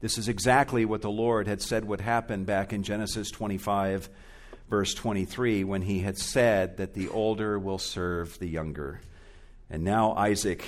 [0.00, 4.08] This is exactly what the Lord had said would happen back in Genesis 25
[4.72, 9.02] verse 23, when he had said that the older will serve the younger.
[9.68, 10.64] And now Isaac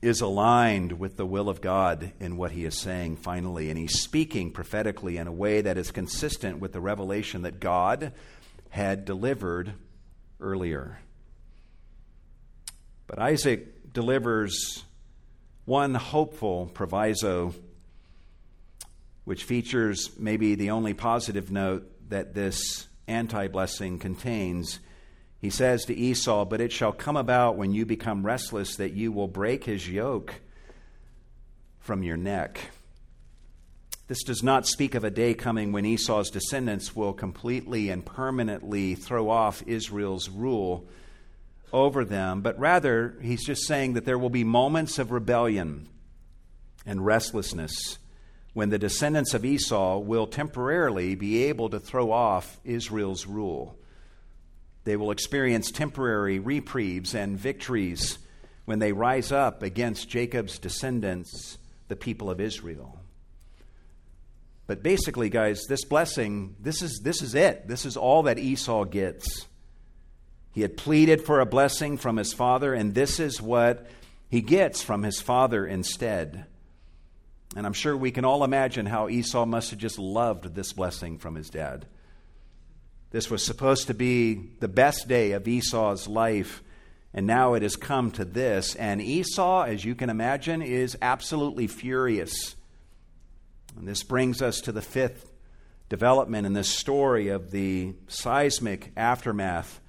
[0.00, 4.00] is aligned with the will of God in what he is saying finally, and he's
[4.00, 8.14] speaking prophetically in a way that is consistent with the revelation that God
[8.70, 9.74] had delivered
[10.40, 10.98] earlier.
[13.06, 14.82] But Isaac delivers
[15.66, 17.52] one hopeful proviso,
[19.26, 24.80] which features maybe the only positive note that this anti blessing contains.
[25.40, 29.12] He says to Esau, But it shall come about when you become restless that you
[29.12, 30.34] will break his yoke
[31.78, 32.70] from your neck.
[34.08, 38.94] This does not speak of a day coming when Esau's descendants will completely and permanently
[38.94, 40.86] throw off Israel's rule
[41.72, 45.88] over them, but rather, he's just saying that there will be moments of rebellion
[46.86, 47.98] and restlessness
[48.56, 53.76] when the descendants of Esau will temporarily be able to throw off Israel's rule.
[54.84, 58.16] They will experience temporary reprieves and victories
[58.64, 62.98] when they rise up against Jacob's descendants, the people of Israel.
[64.66, 67.68] But basically, guys, this blessing, this is, this is it.
[67.68, 69.44] This is all that Esau gets.
[70.54, 73.86] He had pleaded for a blessing from his father, and this is what
[74.30, 76.46] he gets from his father instead.
[77.56, 81.16] And I'm sure we can all imagine how Esau must have just loved this blessing
[81.16, 81.86] from his dad.
[83.12, 86.62] This was supposed to be the best day of Esau's life,
[87.14, 88.74] and now it has come to this.
[88.74, 92.56] And Esau, as you can imagine, is absolutely furious.
[93.74, 95.32] And this brings us to the fifth
[95.88, 99.80] development in this story of the seismic aftermath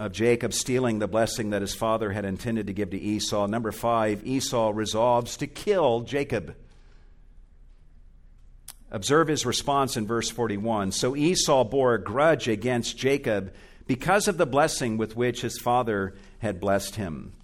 [0.00, 3.46] of Jacob stealing the blessing that his father had intended to give to Esau.
[3.46, 6.56] Number five, Esau resolves to kill Jacob.
[8.90, 10.92] Observe his response in verse 41.
[10.92, 13.52] So Esau bore a grudge against Jacob
[13.86, 17.34] because of the blessing with which his father had blessed him.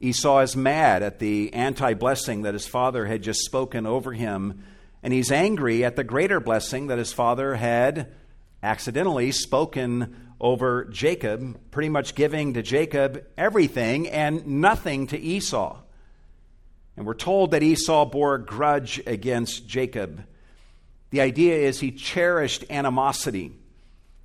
[0.00, 4.64] Esau is mad at the anti blessing that his father had just spoken over him,
[5.02, 8.10] and he's angry at the greater blessing that his father had
[8.66, 15.78] accidentally spoken over Jacob, pretty much giving to Jacob everything and nothing to Esau.
[16.96, 20.24] And we're told that Esau bore a grudge against Jacob.
[21.10, 23.52] The idea is he cherished animosity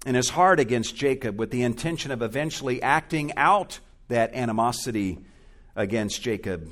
[0.06, 5.20] in his heart against Jacob with the intention of eventually acting out that animosity
[5.76, 6.68] against Jacob,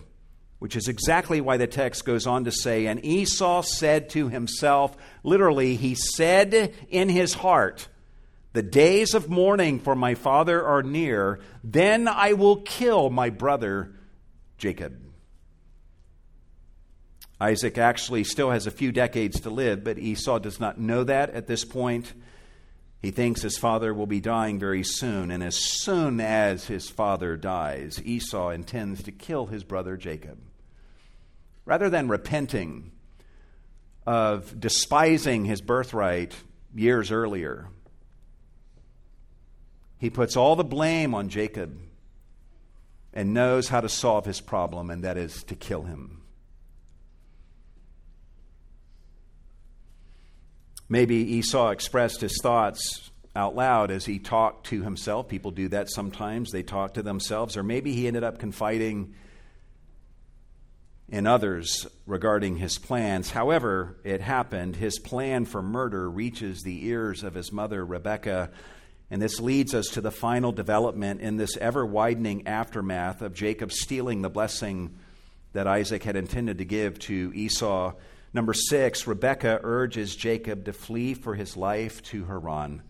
[0.60, 4.96] which is exactly why the text goes on to say, And Esau said to himself,
[5.24, 7.88] literally, he said in his heart,
[8.54, 11.40] the days of mourning for my father are near.
[11.64, 13.96] Then I will kill my brother
[14.58, 14.98] Jacob.
[17.40, 21.30] Isaac actually still has a few decades to live, but Esau does not know that
[21.30, 22.14] at this point.
[23.02, 27.38] He thinks his father will be dying very soon, and as soon as his father
[27.38, 30.38] dies, Esau intends to kill his brother Jacob.
[31.70, 32.90] Rather than repenting
[34.08, 36.34] of despising his birthright
[36.74, 37.68] years earlier,
[40.00, 41.80] he puts all the blame on Jacob
[43.14, 46.24] and knows how to solve his problem, and that is to kill him.
[50.90, 55.28] Maybe Esau expressed his thoughts out loud as he talked to himself.
[55.28, 57.56] People do that sometimes, they talk to themselves.
[57.56, 59.14] Or maybe he ended up confiding
[61.12, 63.32] in others regarding his plans.
[63.32, 64.76] However, it happened.
[64.76, 68.52] His plan for murder reaches the ears of his mother, Rebekah,
[69.12, 73.72] and this leads us to the final development in this ever widening aftermath of Jacob
[73.72, 74.96] stealing the blessing
[75.54, 77.94] that Isaac had intended to give to Esau.
[78.34, 82.84] Number six, Rebekah urges Jacob to flee for his life to Haran.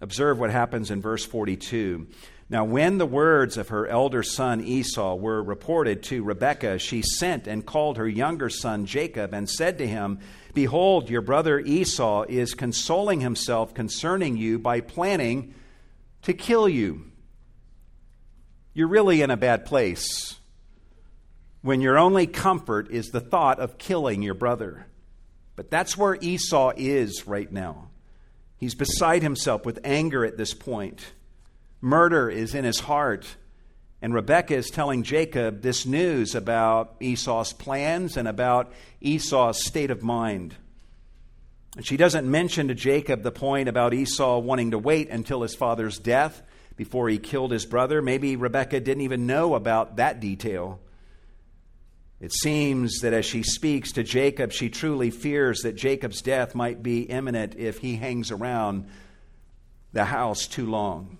[0.00, 2.08] Observe what happens in verse 42.
[2.52, 7.46] Now, when the words of her elder son Esau were reported to Rebekah, she sent
[7.46, 10.18] and called her younger son Jacob and said to him,
[10.52, 15.54] Behold, your brother Esau is consoling himself concerning you by planning
[16.24, 17.10] to kill you.
[18.74, 20.38] You're really in a bad place
[21.62, 24.86] when your only comfort is the thought of killing your brother.
[25.56, 27.88] But that's where Esau is right now.
[28.58, 31.12] He's beside himself with anger at this point.
[31.82, 33.36] Murder is in his heart.
[34.00, 40.02] And Rebekah is telling Jacob this news about Esau's plans and about Esau's state of
[40.02, 40.56] mind.
[41.76, 45.54] And she doesn't mention to Jacob the point about Esau wanting to wait until his
[45.54, 46.42] father's death
[46.76, 48.02] before he killed his brother.
[48.02, 50.80] Maybe Rebekah didn't even know about that detail.
[52.20, 56.82] It seems that as she speaks to Jacob, she truly fears that Jacob's death might
[56.82, 58.88] be imminent if he hangs around
[59.92, 61.18] the house too long.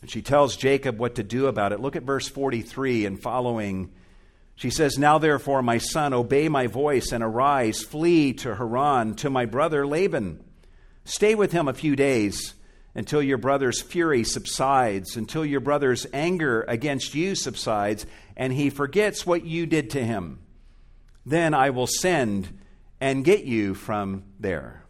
[0.00, 1.80] And she tells Jacob what to do about it.
[1.80, 3.90] Look at verse 43 and following.
[4.56, 9.30] She says, Now therefore, my son, obey my voice and arise, flee to Haran, to
[9.30, 10.42] my brother Laban.
[11.04, 12.54] Stay with him a few days
[12.94, 18.04] until your brother's fury subsides, until your brother's anger against you subsides,
[18.36, 20.40] and he forgets what you did to him.
[21.24, 22.58] Then I will send
[23.00, 24.84] and get you from there.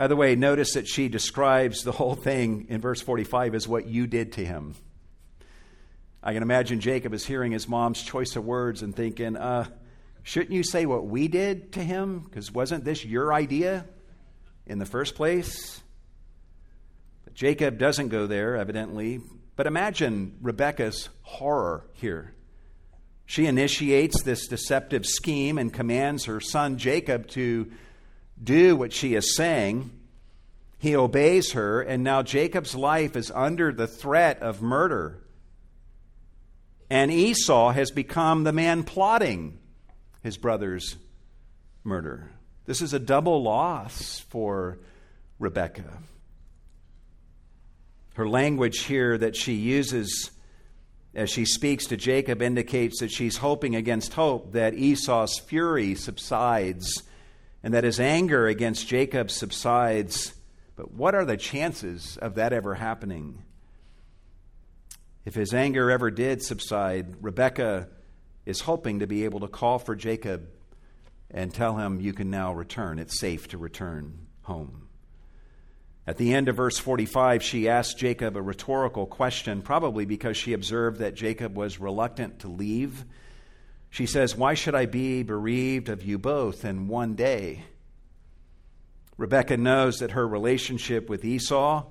[0.00, 3.86] By the way, notice that she describes the whole thing in verse 45 as what
[3.86, 4.74] you did to him.
[6.22, 9.66] I can imagine Jacob is hearing his mom's choice of words and thinking, uh,
[10.22, 12.20] shouldn't you say what we did to him?
[12.20, 13.84] Because wasn't this your idea
[14.66, 15.82] in the first place?
[17.24, 19.20] But Jacob doesn't go there, evidently.
[19.54, 22.32] But imagine Rebekah's horror here.
[23.26, 27.70] She initiates this deceptive scheme and commands her son Jacob to
[28.42, 29.90] do what she is saying.
[30.78, 35.22] He obeys her, and now Jacob's life is under the threat of murder.
[36.88, 39.58] And Esau has become the man plotting
[40.22, 40.96] his brother's
[41.84, 42.30] murder.
[42.64, 44.78] This is a double loss for
[45.38, 45.98] Rebekah.
[48.14, 50.30] Her language here that she uses
[51.14, 57.02] as she speaks to Jacob indicates that she's hoping against hope that Esau's fury subsides
[57.62, 60.34] and that his anger against Jacob subsides.
[60.76, 63.42] But what are the chances of that ever happening?
[65.24, 67.88] If his anger ever did subside, Rebekah
[68.46, 70.48] is hoping to be able to call for Jacob
[71.30, 72.98] and tell him, You can now return.
[72.98, 74.88] It's safe to return home.
[76.06, 80.54] At the end of verse 45, she asked Jacob a rhetorical question, probably because she
[80.54, 83.04] observed that Jacob was reluctant to leave
[83.90, 87.64] she says, Why should I be bereaved of you both in one day?
[89.16, 91.84] Rebekah knows that her relationship with Esau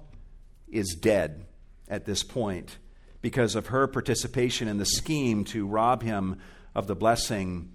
[0.72, 1.46] is dead
[1.88, 2.78] at this point
[3.22, 6.40] because of her participation in the scheme to rob him
[6.74, 7.72] of the blessing.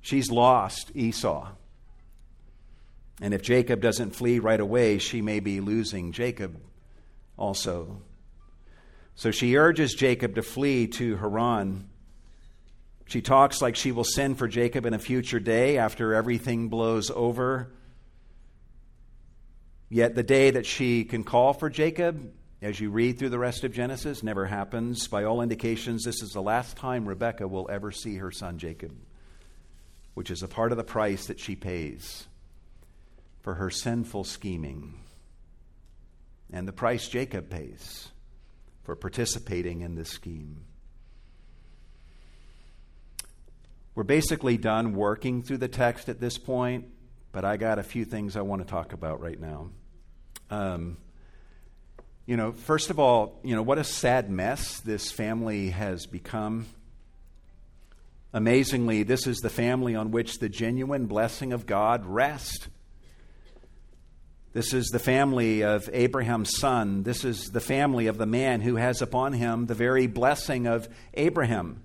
[0.00, 1.48] She's lost Esau.
[3.20, 6.58] And if Jacob doesn't flee right away, she may be losing Jacob
[7.36, 8.00] also.
[9.14, 11.89] So she urges Jacob to flee to Haran.
[13.10, 17.10] She talks like she will send for Jacob in a future day after everything blows
[17.10, 17.72] over.
[19.88, 22.32] Yet the day that she can call for Jacob,
[22.62, 25.08] as you read through the rest of Genesis, never happens.
[25.08, 28.94] By all indications, this is the last time Rebekah will ever see her son Jacob,
[30.14, 32.28] which is a part of the price that she pays
[33.40, 35.00] for her sinful scheming,
[36.52, 38.10] and the price Jacob pays
[38.84, 40.64] for participating in this scheme.
[44.00, 46.86] We're basically done working through the text at this point,
[47.32, 49.68] but I got a few things I want to talk about right now.
[50.48, 50.96] Um,
[52.24, 56.64] you know, first of all, you know, what a sad mess this family has become.
[58.32, 62.68] Amazingly, this is the family on which the genuine blessing of God rests.
[64.54, 67.02] This is the family of Abraham's son.
[67.02, 70.88] This is the family of the man who has upon him the very blessing of
[71.12, 71.82] Abraham.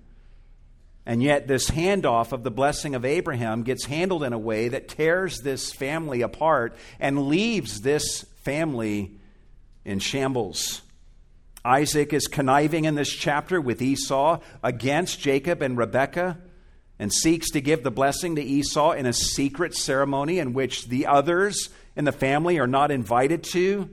[1.06, 4.88] And yet, this handoff of the blessing of Abraham gets handled in a way that
[4.88, 9.16] tears this family apart and leaves this family
[9.84, 10.82] in shambles.
[11.64, 16.38] Isaac is conniving in this chapter with Esau against Jacob and Rebekah
[16.98, 21.06] and seeks to give the blessing to Esau in a secret ceremony in which the
[21.06, 23.90] others in the family are not invited to.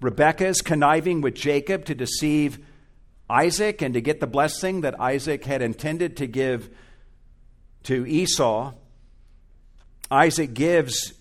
[0.00, 2.65] Rebekah is conniving with Jacob to deceive
[3.28, 6.70] Isaac and to get the blessing that Isaac had intended to give
[7.84, 8.72] to Esau,
[10.10, 11.12] Isaac gives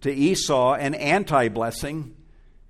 [0.00, 2.16] to Esau an anti blessing.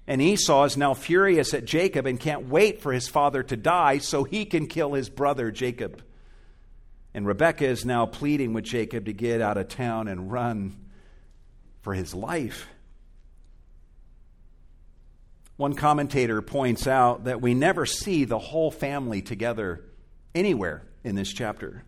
[0.07, 3.99] And Esau is now furious at Jacob and can't wait for his father to die
[3.99, 6.03] so he can kill his brother Jacob.
[7.15, 10.77] And Rebekah is now pleading with Jacob to get out of town and run
[11.81, 12.67] for his life.
[15.65, 19.83] One commentator points out that we never see the whole family together
[20.35, 21.85] anywhere in this chapter.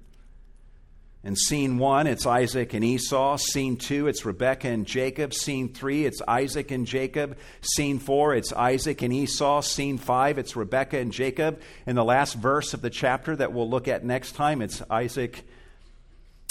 [1.23, 3.37] In scene one, it's Isaac and Esau.
[3.37, 5.35] Scene two, it's Rebekah and Jacob.
[5.35, 7.37] Scene three, it's Isaac and Jacob.
[7.61, 9.61] Scene four, it's Isaac and Esau.
[9.61, 11.61] Scene five, it's Rebekah and Jacob.
[11.87, 15.45] In the last verse of the chapter that we'll look at next time, it's Isaac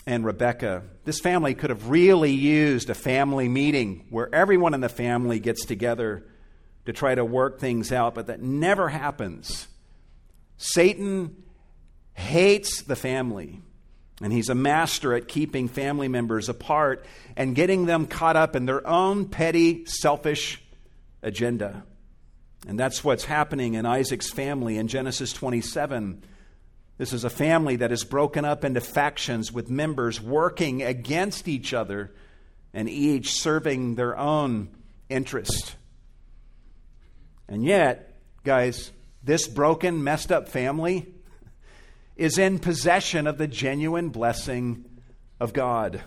[0.06, 0.84] and Rebekah.
[1.06, 5.66] This family could have really used a family meeting where everyone in the family gets
[5.66, 6.24] together
[6.86, 9.68] to try to work things out, but that never happens.
[10.58, 11.44] Satan
[12.14, 13.62] hates the family.
[14.22, 17.06] And he's a master at keeping family members apart
[17.36, 20.62] and getting them caught up in their own petty, selfish
[21.22, 21.84] agenda.
[22.66, 26.24] And that's what's happening in Isaac's family in Genesis 27.
[26.98, 31.74] This is a family that is broken up into factions with members working against each
[31.74, 32.14] other
[32.74, 34.70] and each serving their own
[35.10, 35.76] interest.
[37.48, 38.92] And yet, guys,
[39.24, 41.14] this broken, messed up family
[42.16, 44.86] is in possession of the genuine blessing
[45.40, 46.02] of God.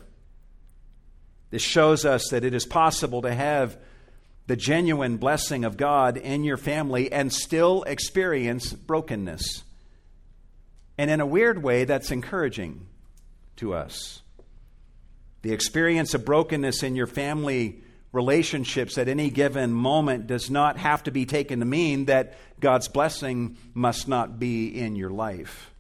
[1.51, 3.77] This shows us that it is possible to have
[4.47, 9.63] the genuine blessing of God in your family and still experience brokenness.
[10.97, 12.87] And in a weird way, that's encouraging
[13.57, 14.23] to us.
[15.43, 17.83] The experience of brokenness in your family
[18.13, 22.89] relationships at any given moment does not have to be taken to mean that God's
[22.89, 25.71] blessing must not be in your life.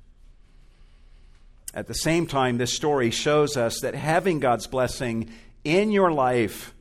[1.74, 5.30] At the same time, this story shows us that having God's blessing
[5.64, 6.74] in your life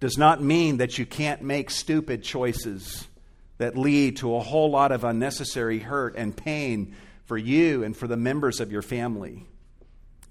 [0.00, 3.06] does not mean that you can't make stupid choices
[3.58, 8.06] that lead to a whole lot of unnecessary hurt and pain for you and for
[8.06, 9.46] the members of your family.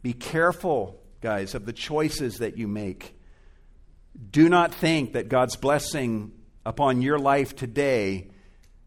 [0.04, 3.16] Be careful, guys, of the choices that you make.
[4.32, 6.32] Do not think that God's blessing
[6.66, 8.30] upon your life today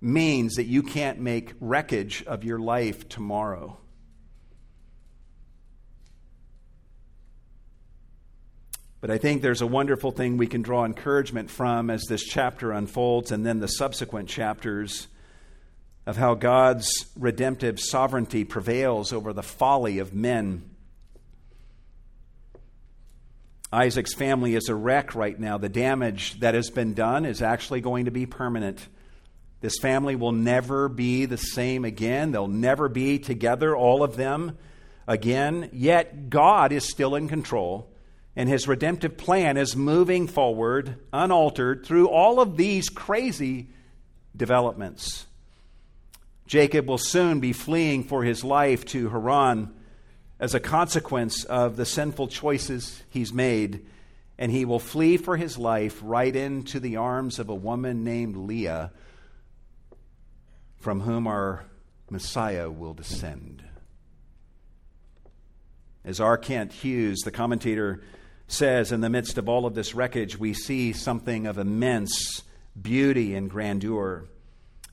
[0.00, 3.78] means that you can't make wreckage of your life tomorrow.
[9.00, 12.72] But I think there's a wonderful thing we can draw encouragement from as this chapter
[12.72, 15.06] unfolds and then the subsequent chapters
[16.04, 20.68] of how God's redemptive sovereignty prevails over the folly of men.
[23.72, 25.58] Isaac's family is a wreck right now.
[25.58, 28.86] The damage that has been done is actually going to be permanent.
[29.60, 32.32] This family will never be the same again.
[32.32, 34.56] They'll never be together, all of them
[35.06, 35.68] again.
[35.72, 37.90] Yet God is still in control
[38.38, 43.68] and his redemptive plan is moving forward unaltered through all of these crazy
[44.36, 45.26] developments.
[46.46, 49.74] Jacob will soon be fleeing for his life to Haran
[50.40, 53.84] as a consequence of the sinful choices he's made,
[54.38, 58.36] and he will flee for his life right into the arms of a woman named
[58.36, 58.92] Leah,
[60.76, 61.64] from whom our
[62.08, 63.64] Messiah will descend.
[66.04, 66.38] As R.
[66.38, 68.00] Kent Hughes, the commentator,
[68.46, 72.42] says, in the midst of all of this wreckage, we see something of immense
[72.80, 74.24] beauty and grandeur.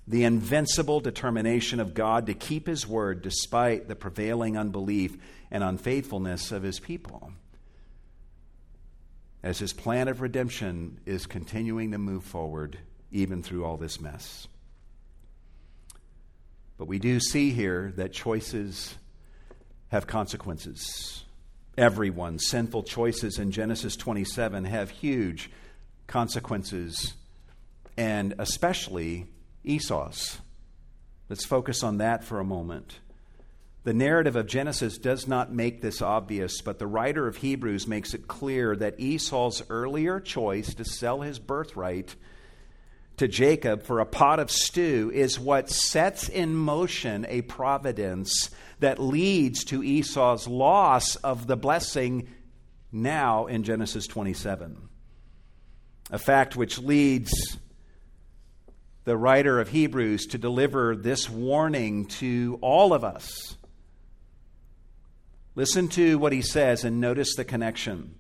[0.08, 5.18] The invincible determination of God to keep His word despite the prevailing unbelief
[5.50, 7.32] and unfaithfulness of His people.
[9.42, 12.78] As His plan of redemption is continuing to move forward,
[13.12, 14.48] even through all this mess.
[16.78, 18.96] But we do see here that choices
[19.90, 21.26] have consequences
[21.78, 25.50] everyone's sinful choices in Genesis 27 have huge
[26.08, 27.14] consequences,
[27.98, 29.28] and especially
[29.66, 30.40] Esau's.
[31.30, 33.00] Let's focus on that for a moment.
[33.84, 38.14] The narrative of Genesis does not make this obvious, but the writer of Hebrews makes
[38.14, 42.16] it clear that Esau's earlier choice to sell his birthright
[43.18, 48.50] to Jacob for a pot of stew is what sets in motion a providence
[48.80, 52.28] that leads to Esau's loss of the blessing
[52.92, 54.90] now in Genesis 27.
[56.12, 57.58] A fact which leads
[59.06, 63.56] the writer of Hebrews to deliver this warning to all of us.
[65.56, 68.16] Listen to what he says and notice the connection.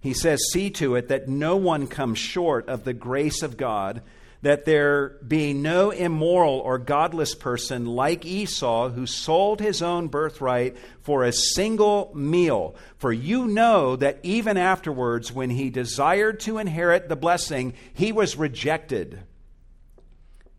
[0.00, 4.02] He says, See to it that no one comes short of the grace of God
[4.44, 10.76] that there be no immoral or godless person like Esau who sold his own birthright
[11.00, 12.74] for a single meal.
[12.98, 18.36] For you know that even afterwards, when he desired to inherit the blessing, he was
[18.36, 19.22] rejected.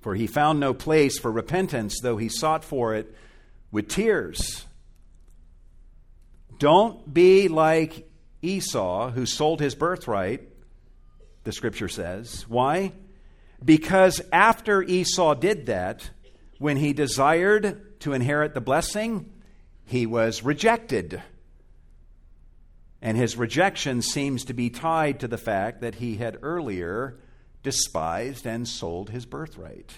[0.06, 3.12] For he found no place for repentance, though he sought for it
[3.72, 4.68] with tears.
[6.60, 8.08] Don't be like
[8.44, 10.48] Esau, who sold his birthright,
[11.44, 12.46] the scripture says.
[12.48, 12.92] Why?
[13.64, 16.08] Because after Esau did that,
[16.60, 19.34] when he desired to inherit the blessing,
[19.86, 21.20] he was rejected.
[23.02, 27.18] And his rejection seems to be tied to the fact that he had earlier
[27.66, 29.92] despised and sold his birthright.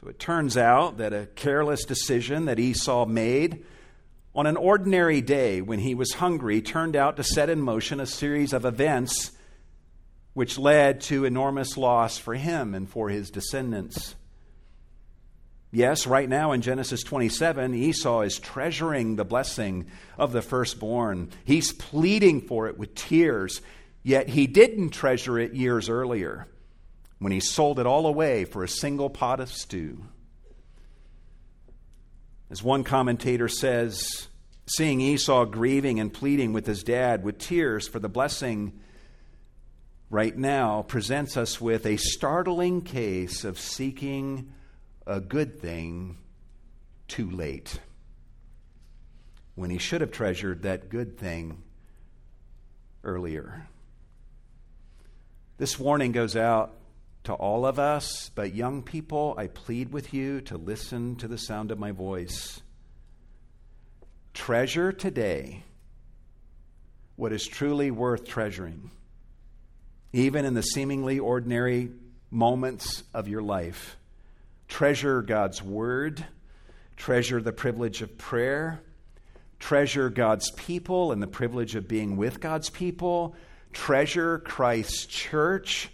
[0.00, 3.64] So it turns out that a careless decision that Esau made
[4.34, 8.06] on an ordinary day when he was hungry turned out to set in motion a
[8.06, 9.32] series of events
[10.34, 14.14] which led to enormous loss for him and for his descendants.
[15.72, 19.86] Yes, right now in Genesis 27, Esau is treasuring the blessing
[20.18, 21.30] of the firstborn.
[21.44, 23.62] He's pleading for it with tears,
[24.06, 26.46] yet he didn't treasure it years earlier
[27.18, 30.04] when he sold it all away for a single pot of stew.
[32.48, 34.28] As one commentator says,
[34.64, 38.78] seeing Esau grieving and pleading with his dad with tears for the blessing
[40.08, 44.52] right now presents us with a startling case of seeking
[45.04, 46.16] a good thing
[47.08, 47.80] too late
[49.56, 51.60] when he should have treasured that good thing
[53.02, 53.66] earlier.
[55.58, 56.74] This warning goes out
[57.24, 61.38] to all of us, but young people, I plead with you to listen to the
[61.38, 62.60] sound of my voice.
[64.34, 65.64] Treasure today
[67.16, 68.90] what is truly worth treasuring,
[70.12, 71.90] even in the seemingly ordinary
[72.30, 73.96] moments of your life.
[74.68, 76.22] Treasure God's Word,
[76.98, 78.82] treasure the privilege of prayer,
[79.58, 83.34] treasure God's people and the privilege of being with God's people,
[83.72, 85.90] treasure Christ's church,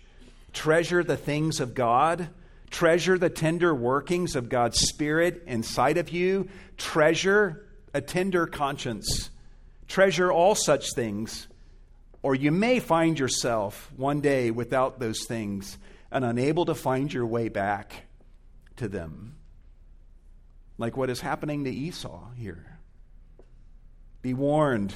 [0.52, 2.28] treasure the things of God,
[2.70, 9.30] treasure the tender workings of God's Spirit inside of you, treasure a tender conscience,
[9.88, 11.46] treasure all such things.
[12.22, 15.76] Or you may find yourself one day without those things
[16.10, 18.04] and unable to find your way back
[18.76, 19.36] to them,
[20.78, 22.78] like what is happening to Esau here.
[24.22, 24.94] Be warned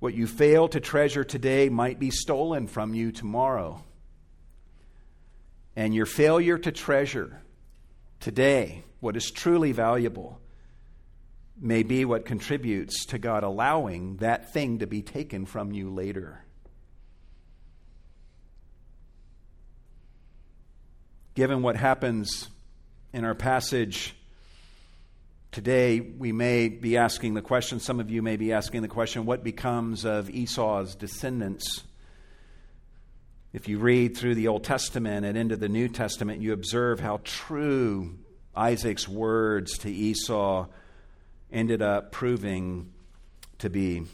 [0.00, 3.82] what you fail to treasure today might be stolen from you tomorrow.
[5.74, 7.42] And your failure to treasure
[8.20, 10.40] today what is truly valuable
[11.60, 16.44] may be what contributes to God allowing that thing to be taken from you later.
[21.34, 22.48] Given what happens
[23.12, 24.14] in our passage
[25.52, 29.26] today, we may be asking the question, some of you may be asking the question,
[29.26, 31.84] what becomes of Esau's descendants?
[33.52, 37.20] If you read through the Old Testament and into the New Testament, you observe how
[37.24, 38.18] true
[38.54, 40.66] Isaac's words to Esau
[41.50, 42.92] ended up proving
[43.58, 44.04] to be.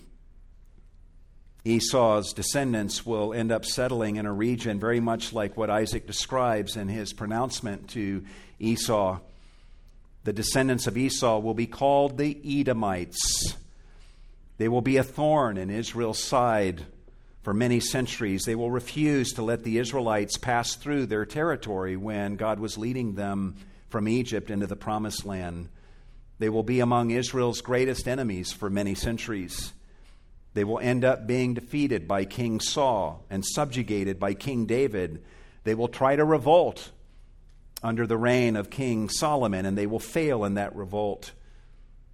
[1.64, 6.76] Esau's descendants will end up settling in a region very much like what Isaac describes
[6.76, 8.24] in his pronouncement to
[8.58, 9.18] Esau.
[10.24, 13.56] The descendants of Esau will be called the Edomites.
[14.56, 16.82] They will be a thorn in Israel's side
[17.42, 18.44] for many centuries.
[18.44, 23.14] They will refuse to let the Israelites pass through their territory when God was leading
[23.14, 23.56] them
[23.90, 25.68] from Egypt into the promised land.
[26.38, 29.74] They will be among Israel's greatest enemies for many centuries.
[30.54, 35.22] They will end up being defeated by King Saul and subjugated by King David.
[35.64, 36.90] They will try to revolt
[37.84, 41.32] under the reign of King Solomon, and they will fail in that revolt.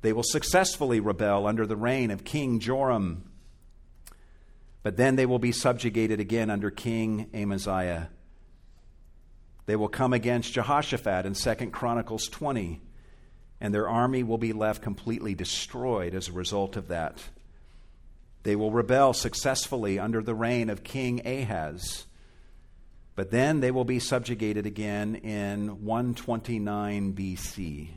[0.03, 3.31] They will successfully rebel under the reign of King Joram.
[4.83, 8.11] But then they will be subjugated again under King Amaziah.
[9.67, 12.81] They will come against Jehoshaphat in 2 Chronicles 20,
[13.61, 17.23] and their army will be left completely destroyed as a result of that.
[18.43, 22.07] They will rebel successfully under the reign of King Ahaz.
[23.21, 27.89] But then they will be subjugated again in 129 BC.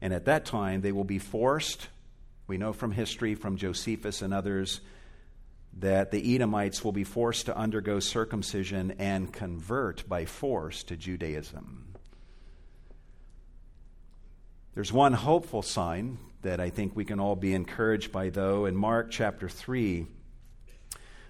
[0.00, 1.88] And at that time, they will be forced,
[2.46, 4.80] we know from history, from Josephus and others,
[5.80, 11.96] that the Edomites will be forced to undergo circumcision and convert by force to Judaism.
[14.76, 18.66] There's one hopeful sign that I think we can all be encouraged by, though.
[18.66, 20.06] In Mark chapter 3,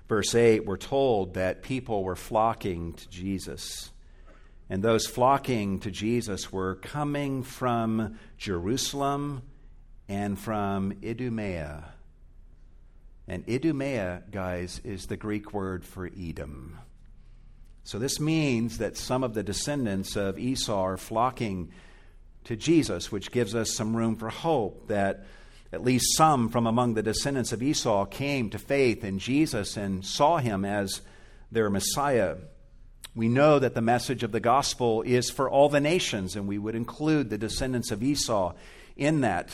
[0.09, 3.91] verse 8, we're told that people were flocking to Jesus.
[4.71, 9.43] And those flocking to Jesus were coming from Jerusalem
[10.09, 11.93] and from Idumea.
[13.27, 16.79] And Idumea, guys, is the Greek word for Edom.
[17.85, 21.71] So this means that some of the descendants of Esau are flocking
[22.45, 25.27] to Jesus, which gives us some room for hope that
[25.73, 30.05] at least some from among the descendants of Esau came to faith in Jesus and
[30.05, 31.03] saw him as
[31.53, 32.37] their Messiah.
[33.15, 36.59] We know that the message of the gospel is for all the nations, and we
[36.59, 38.55] would include the descendants of Esau
[38.97, 39.51] in that.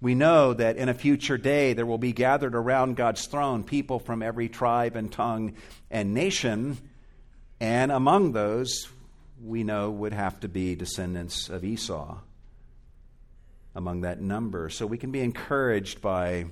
[0.00, 3.98] We know that in a future day there will be gathered around God's throne people
[3.98, 5.54] from every tribe and tongue
[5.90, 6.78] and nation,
[7.60, 8.88] and among those
[9.42, 12.18] we know would have to be descendants of Esau
[13.74, 14.68] among that number.
[14.68, 16.46] So we can be encouraged by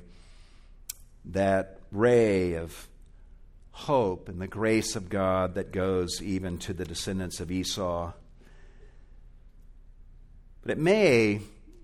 [1.27, 2.89] that ray of
[3.71, 8.13] hope and the grace of God that goes even to the descendants of Esau.
[10.63, 11.41] But it may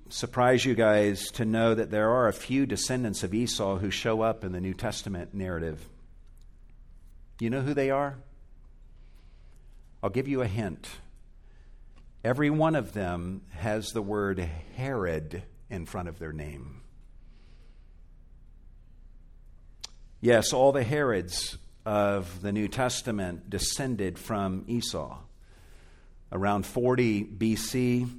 [0.08, 4.22] surprise you guys to know that there are a few descendants of Esau who show
[4.22, 5.84] up in the New Testament narrative.
[7.40, 8.16] You know who they are?
[10.02, 10.88] I'll give you a hint.
[12.24, 14.40] Every one of them has the word
[14.76, 16.82] Herod in front of their name.
[20.20, 25.16] Yes, all the Herods of the New Testament descended from Esau.
[26.32, 28.10] Around 40 BC,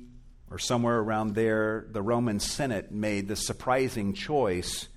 [0.49, 4.87] or somewhere around there, the Roman Senate made the surprising choice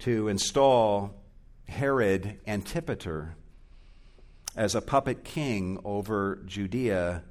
[0.00, 1.14] to install
[1.68, 3.36] Herod Antipater
[4.56, 7.22] as a puppet king over Judea.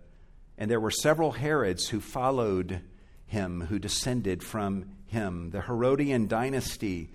[0.58, 2.82] And there were several Herods who followed
[3.28, 5.52] him, who descended from him.
[5.52, 7.12] The Herodian dynasty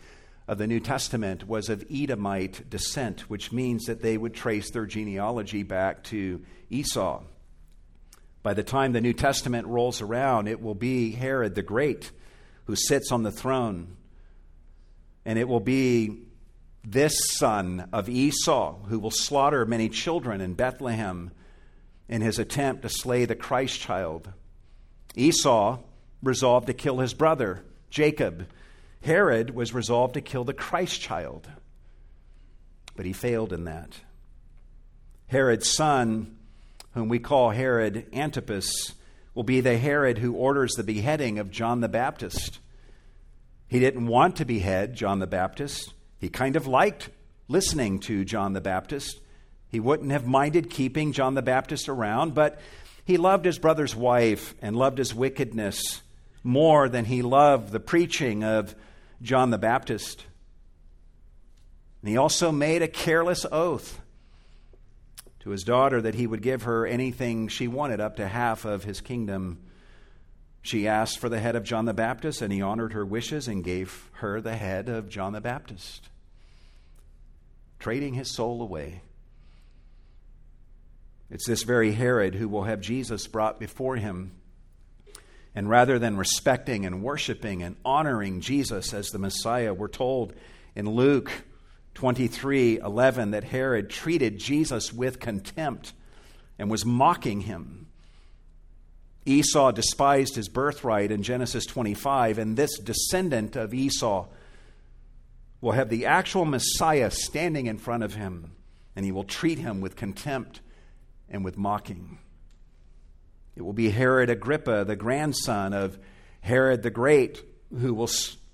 [0.47, 4.86] of the New Testament was of Edomite descent, which means that they would trace their
[4.86, 7.22] genealogy back to Esau.
[8.43, 12.11] By the time the New Testament rolls around, it will be Herod the Great
[12.64, 13.97] who sits on the throne.
[15.24, 16.22] And it will be
[16.84, 21.30] this son of Esau who will slaughter many children in Bethlehem
[22.13, 24.31] in his attempt to slay the Christ child.
[25.17, 25.79] Esau
[26.23, 28.47] resolved to kill his brother, Jacob.
[29.03, 31.49] Herod was resolved to kill the Christ child,
[32.95, 33.97] but he failed in that.
[35.27, 36.37] Herod's son
[36.95, 38.93] whom we call Herod Antipas,
[39.35, 42.59] will be the Herod who orders the beheading of John the Baptist.
[43.67, 45.95] He didn't want to behead John the Baptist.
[46.19, 47.09] He kind of liked
[47.49, 49.21] listening to John the Baptist.
[49.73, 52.61] He wouldn't have minded keeping John the Baptist around, but
[53.07, 56.03] he loved his brother's wife and loved his wickedness
[56.45, 58.77] more than he loved the preaching of
[59.23, 60.27] John the Baptist.
[62.03, 63.99] And he also made a careless oath
[65.41, 68.85] to his daughter that he would give her anything she wanted, up to half of
[68.85, 69.59] his kingdom.
[70.61, 73.64] She asked for the head of John the Baptist, and he honored her wishes and
[73.64, 76.11] gave her the head of John the Baptist,
[77.79, 79.01] trading his soul away.
[81.33, 84.33] It's this very Herod who will have Jesus brought before him.
[85.55, 90.35] And rather than respecting and worshiping and honoring Jesus as the Messiah, we're told
[90.76, 91.33] in Luke
[91.95, 95.95] 23 11 that Herod treated Jesus with contempt
[96.59, 97.87] and was mocking him.
[99.24, 104.26] Esau despised his birthright in Genesis 25, and this descendant of Esau
[105.62, 108.53] will have the actual Messiah standing in front of him,
[108.95, 110.61] and he will treat him with contempt
[111.33, 112.18] and with mocking.
[113.57, 115.99] It will be Herod Agrippa, the grandson of
[116.41, 117.43] Herod the Great,
[117.76, 118.11] who will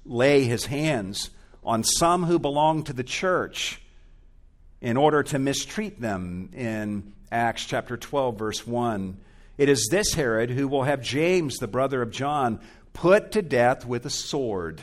[0.06, 1.30] lay his hands
[1.62, 3.82] on some who belong to the church
[4.80, 9.18] in order to mistreat them in Acts chapter 12, verse 1.
[9.58, 12.60] It is this Herod who will have James, the brother of John,
[12.92, 14.80] put to death with a sword.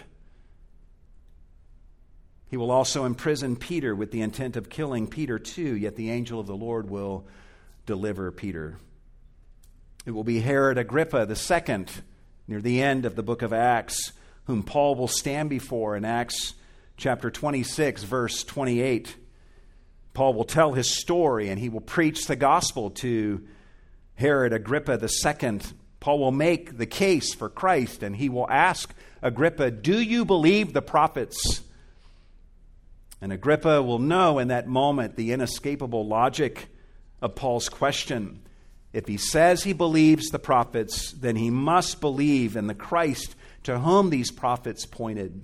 [2.49, 6.39] He will also imprison Peter with the intent of killing Peter too, yet the angel
[6.39, 7.25] of the Lord will
[7.85, 8.77] deliver Peter.
[10.05, 11.91] It will be Herod Agrippa second,
[12.47, 14.11] near the end of the book of Acts,
[14.45, 16.53] whom Paul will stand before in Acts
[16.97, 19.15] chapter 26, verse 28.
[20.13, 23.45] Paul will tell his story and he will preach the gospel to
[24.15, 25.59] Herod Agrippa II.
[25.99, 30.71] Paul will make the case for Christ and he will ask Agrippa, Do you believe
[30.71, 31.61] the prophets?
[33.19, 36.67] And Agrippa will know in that moment the inescapable logic
[37.21, 38.41] of Paul's question.
[38.93, 43.79] If he says he believes the prophets, then he must believe in the Christ to
[43.79, 45.43] whom these prophets pointed.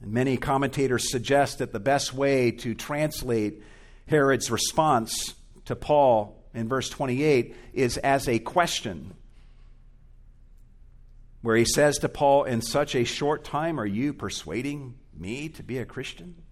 [0.00, 3.62] And many commentators suggest that the best way to translate
[4.06, 5.34] Herod's response
[5.64, 9.14] to Paul in verse 28 is as a question,
[11.42, 15.62] where he says to Paul, In such a short time, are you persuading me to
[15.62, 16.43] be a Christian?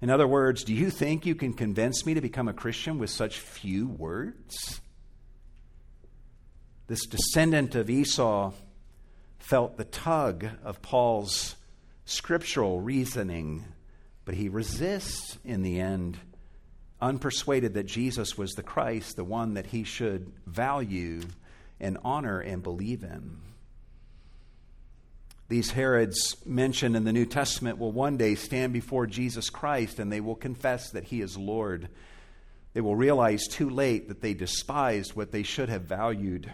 [0.00, 3.10] In other words, do you think you can convince me to become a Christian with
[3.10, 4.80] such few words?
[6.86, 8.52] This descendant of Esau
[9.38, 11.56] felt the tug of Paul's
[12.04, 13.64] scriptural reasoning,
[14.24, 16.18] but he resists in the end,
[17.00, 21.22] unpersuaded that Jesus was the Christ, the one that he should value
[21.80, 23.38] and honor and believe in.
[25.48, 30.10] These Herods mentioned in the New Testament will one day stand before Jesus Christ and
[30.10, 31.88] they will confess that he is Lord.
[32.72, 36.52] They will realize too late that they despised what they should have valued.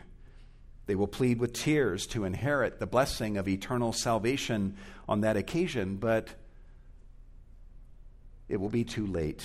[0.86, 4.76] They will plead with tears to inherit the blessing of eternal salvation
[5.09, 6.28] on that occasion, but
[8.49, 9.43] it will be too late.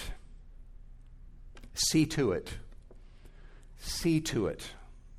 [1.73, 2.49] See to it,
[3.79, 4.71] see to it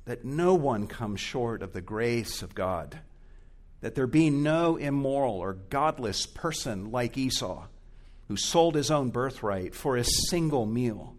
[0.05, 2.99] that no one comes short of the grace of God,
[3.81, 7.65] that there be no immoral or godless person like Esau,
[8.27, 11.15] who sold his own birthright for a single meal.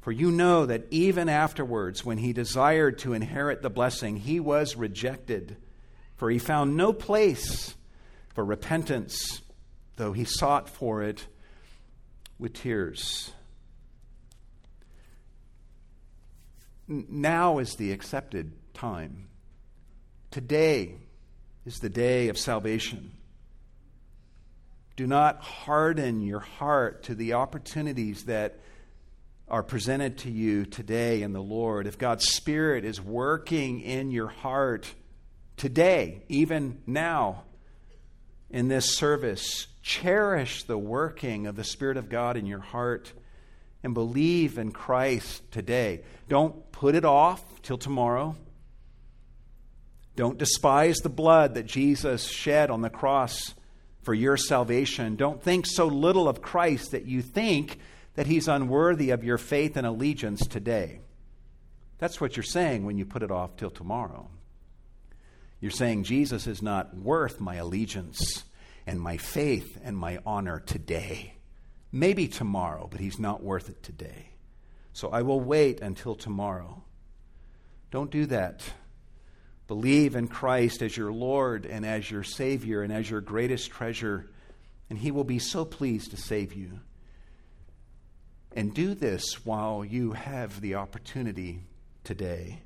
[0.00, 4.76] For you know that even afterwards, when he desired to inherit the blessing, he was
[4.76, 5.56] rejected,
[6.16, 7.74] for he found no place
[8.34, 9.42] for repentance,
[9.96, 11.26] though he sought for it
[12.38, 13.32] with tears.
[16.88, 19.28] Now is the accepted time.
[20.30, 20.96] Today
[21.66, 23.12] is the day of salvation.
[24.96, 28.58] Do not harden your heart to the opportunities that
[29.48, 31.86] are presented to you today in the Lord.
[31.86, 34.94] If God's Spirit is working in your heart
[35.56, 37.44] today, even now,
[38.50, 43.12] in this service, cherish the working of the Spirit of God in your heart
[43.82, 46.02] and believe in Christ today.
[46.28, 48.36] Don't put it off till tomorrow.
[50.20, 53.54] Don't despise the blood that Jesus shed on the cross
[54.02, 55.16] for your salvation.
[55.16, 57.78] Don't think so little of Christ that you think
[58.16, 61.00] that he's unworthy of your faith and allegiance today.
[61.96, 64.28] That's what you're saying when you put it off till tomorrow.
[65.58, 68.44] You're saying Jesus is not worth my allegiance
[68.86, 71.36] and my faith and my honor today.
[71.92, 74.32] Maybe tomorrow, but he's not worth it today.
[74.92, 76.84] So I will wait until tomorrow.
[77.90, 78.60] Don't do that.
[79.70, 84.28] Believe in Christ as your Lord and as your Savior and as your greatest treasure,
[84.88, 86.80] and He will be so pleased to save you.
[88.50, 91.60] And do this while you have the opportunity
[92.02, 92.62] today,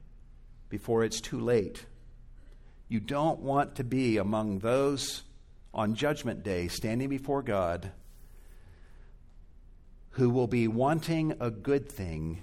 [0.71, 1.85] before it's too late.
[2.89, 5.25] You don't want to be among those
[5.75, 7.93] on Judgment Day standing before God
[10.13, 12.41] who will be wanting a good thing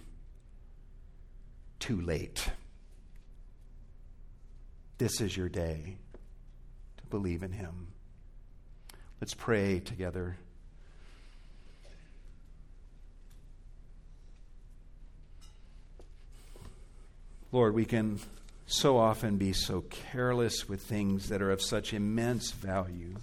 [1.79, 2.51] too late.
[5.01, 5.97] This is your day
[6.97, 7.87] to believe in Him.
[9.19, 10.37] Let's pray together.
[17.51, 18.19] Lord, we can
[18.67, 23.15] so often be so careless with things that are of such immense value.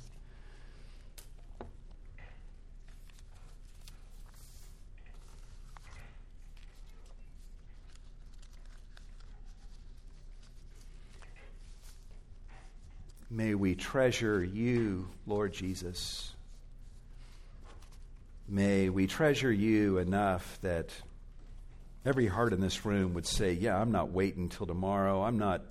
[13.39, 16.35] May we treasure you, Lord Jesus.
[18.49, 20.91] May we treasure you enough that
[22.05, 25.23] every heart in this room would say, Yeah, I'm not waiting until tomorrow.
[25.23, 25.63] I'm not.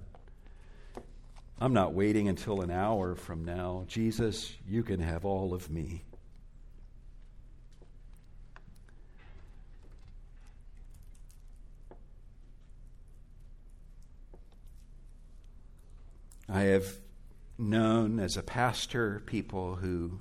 [1.60, 3.84] I'm not waiting until an hour from now.
[3.90, 6.04] Jesus, you can have all of me.
[16.48, 16.86] I have
[17.58, 20.20] known as a pastor people who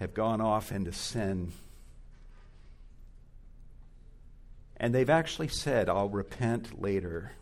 [0.00, 1.52] have gone off into sin
[4.76, 7.32] And they've actually said, I'll repent later.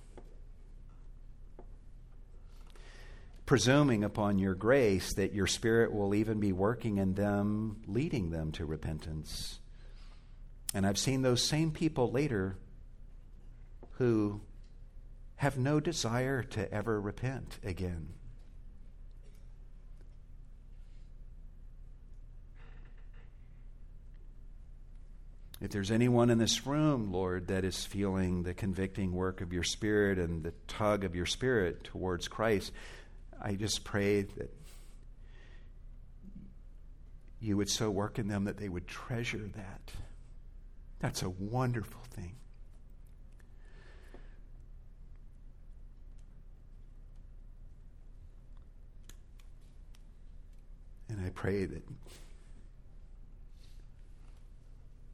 [3.47, 8.53] Presuming upon your grace that your Spirit will even be working in them, leading them
[8.53, 9.59] to repentance.
[10.75, 12.57] And I've seen those same people later
[13.93, 14.41] who
[15.43, 18.07] have no desire to ever repent again.
[25.61, 29.65] If there's anyone in this room, Lord, that is feeling the convicting work of your
[29.65, 32.71] Spirit and the tug of your Spirit towards Christ,
[33.43, 34.55] I just pray that
[37.41, 39.91] you would so work in them that they would treasure that.
[41.01, 42.37] That's a wonderful thing.
[51.13, 51.83] And I pray that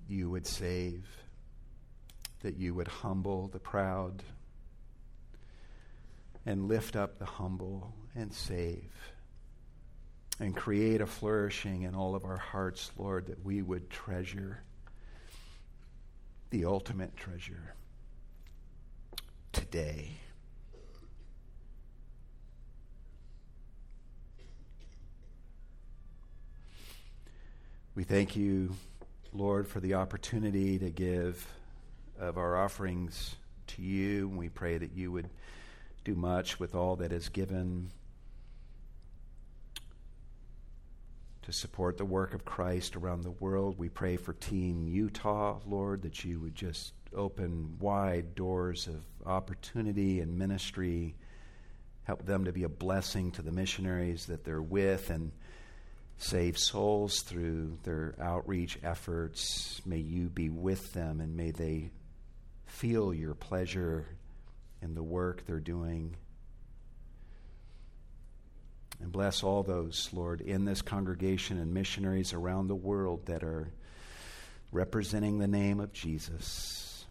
[0.09, 1.05] you would save,
[2.43, 4.23] that you would humble the proud
[6.47, 8.93] and lift up the humble and save
[10.39, 14.63] and create a flourishing in all of our hearts, Lord, that we would treasure
[16.51, 17.75] the ultimate treasure
[19.53, 20.13] today.
[27.99, 28.77] We thank you
[29.33, 31.45] Lord, for the opportunity to give
[32.17, 33.35] of our offerings
[33.67, 34.29] to you.
[34.29, 35.29] We pray that you would
[36.05, 37.91] do much with all that is given
[41.43, 43.77] to support the work of Christ around the world.
[43.79, 50.21] We pray for Team Utah, Lord, that you would just open wide doors of opportunity
[50.21, 51.17] and ministry.
[52.05, 55.33] Help them to be a blessing to the missionaries that they're with and
[56.19, 59.81] save souls through their outreach efforts.
[59.87, 61.91] May you be with them and may they
[62.67, 64.07] feel your pleasure
[64.83, 66.17] in the work they're doing.
[69.01, 73.71] And bless all those, Lord, in this congregation and missionaries around the world that are
[74.73, 77.07] representing the name of Jesus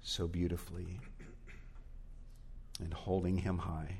[0.00, 1.00] so beautifully
[2.78, 3.96] and holding him high.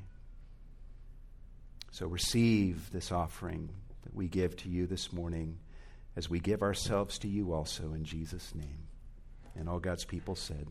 [1.93, 3.69] So receive this offering
[4.05, 5.59] that we give to you this morning
[6.17, 8.89] as we give ourselves to you also in Jesus' name.
[9.55, 10.67] And all God's people said,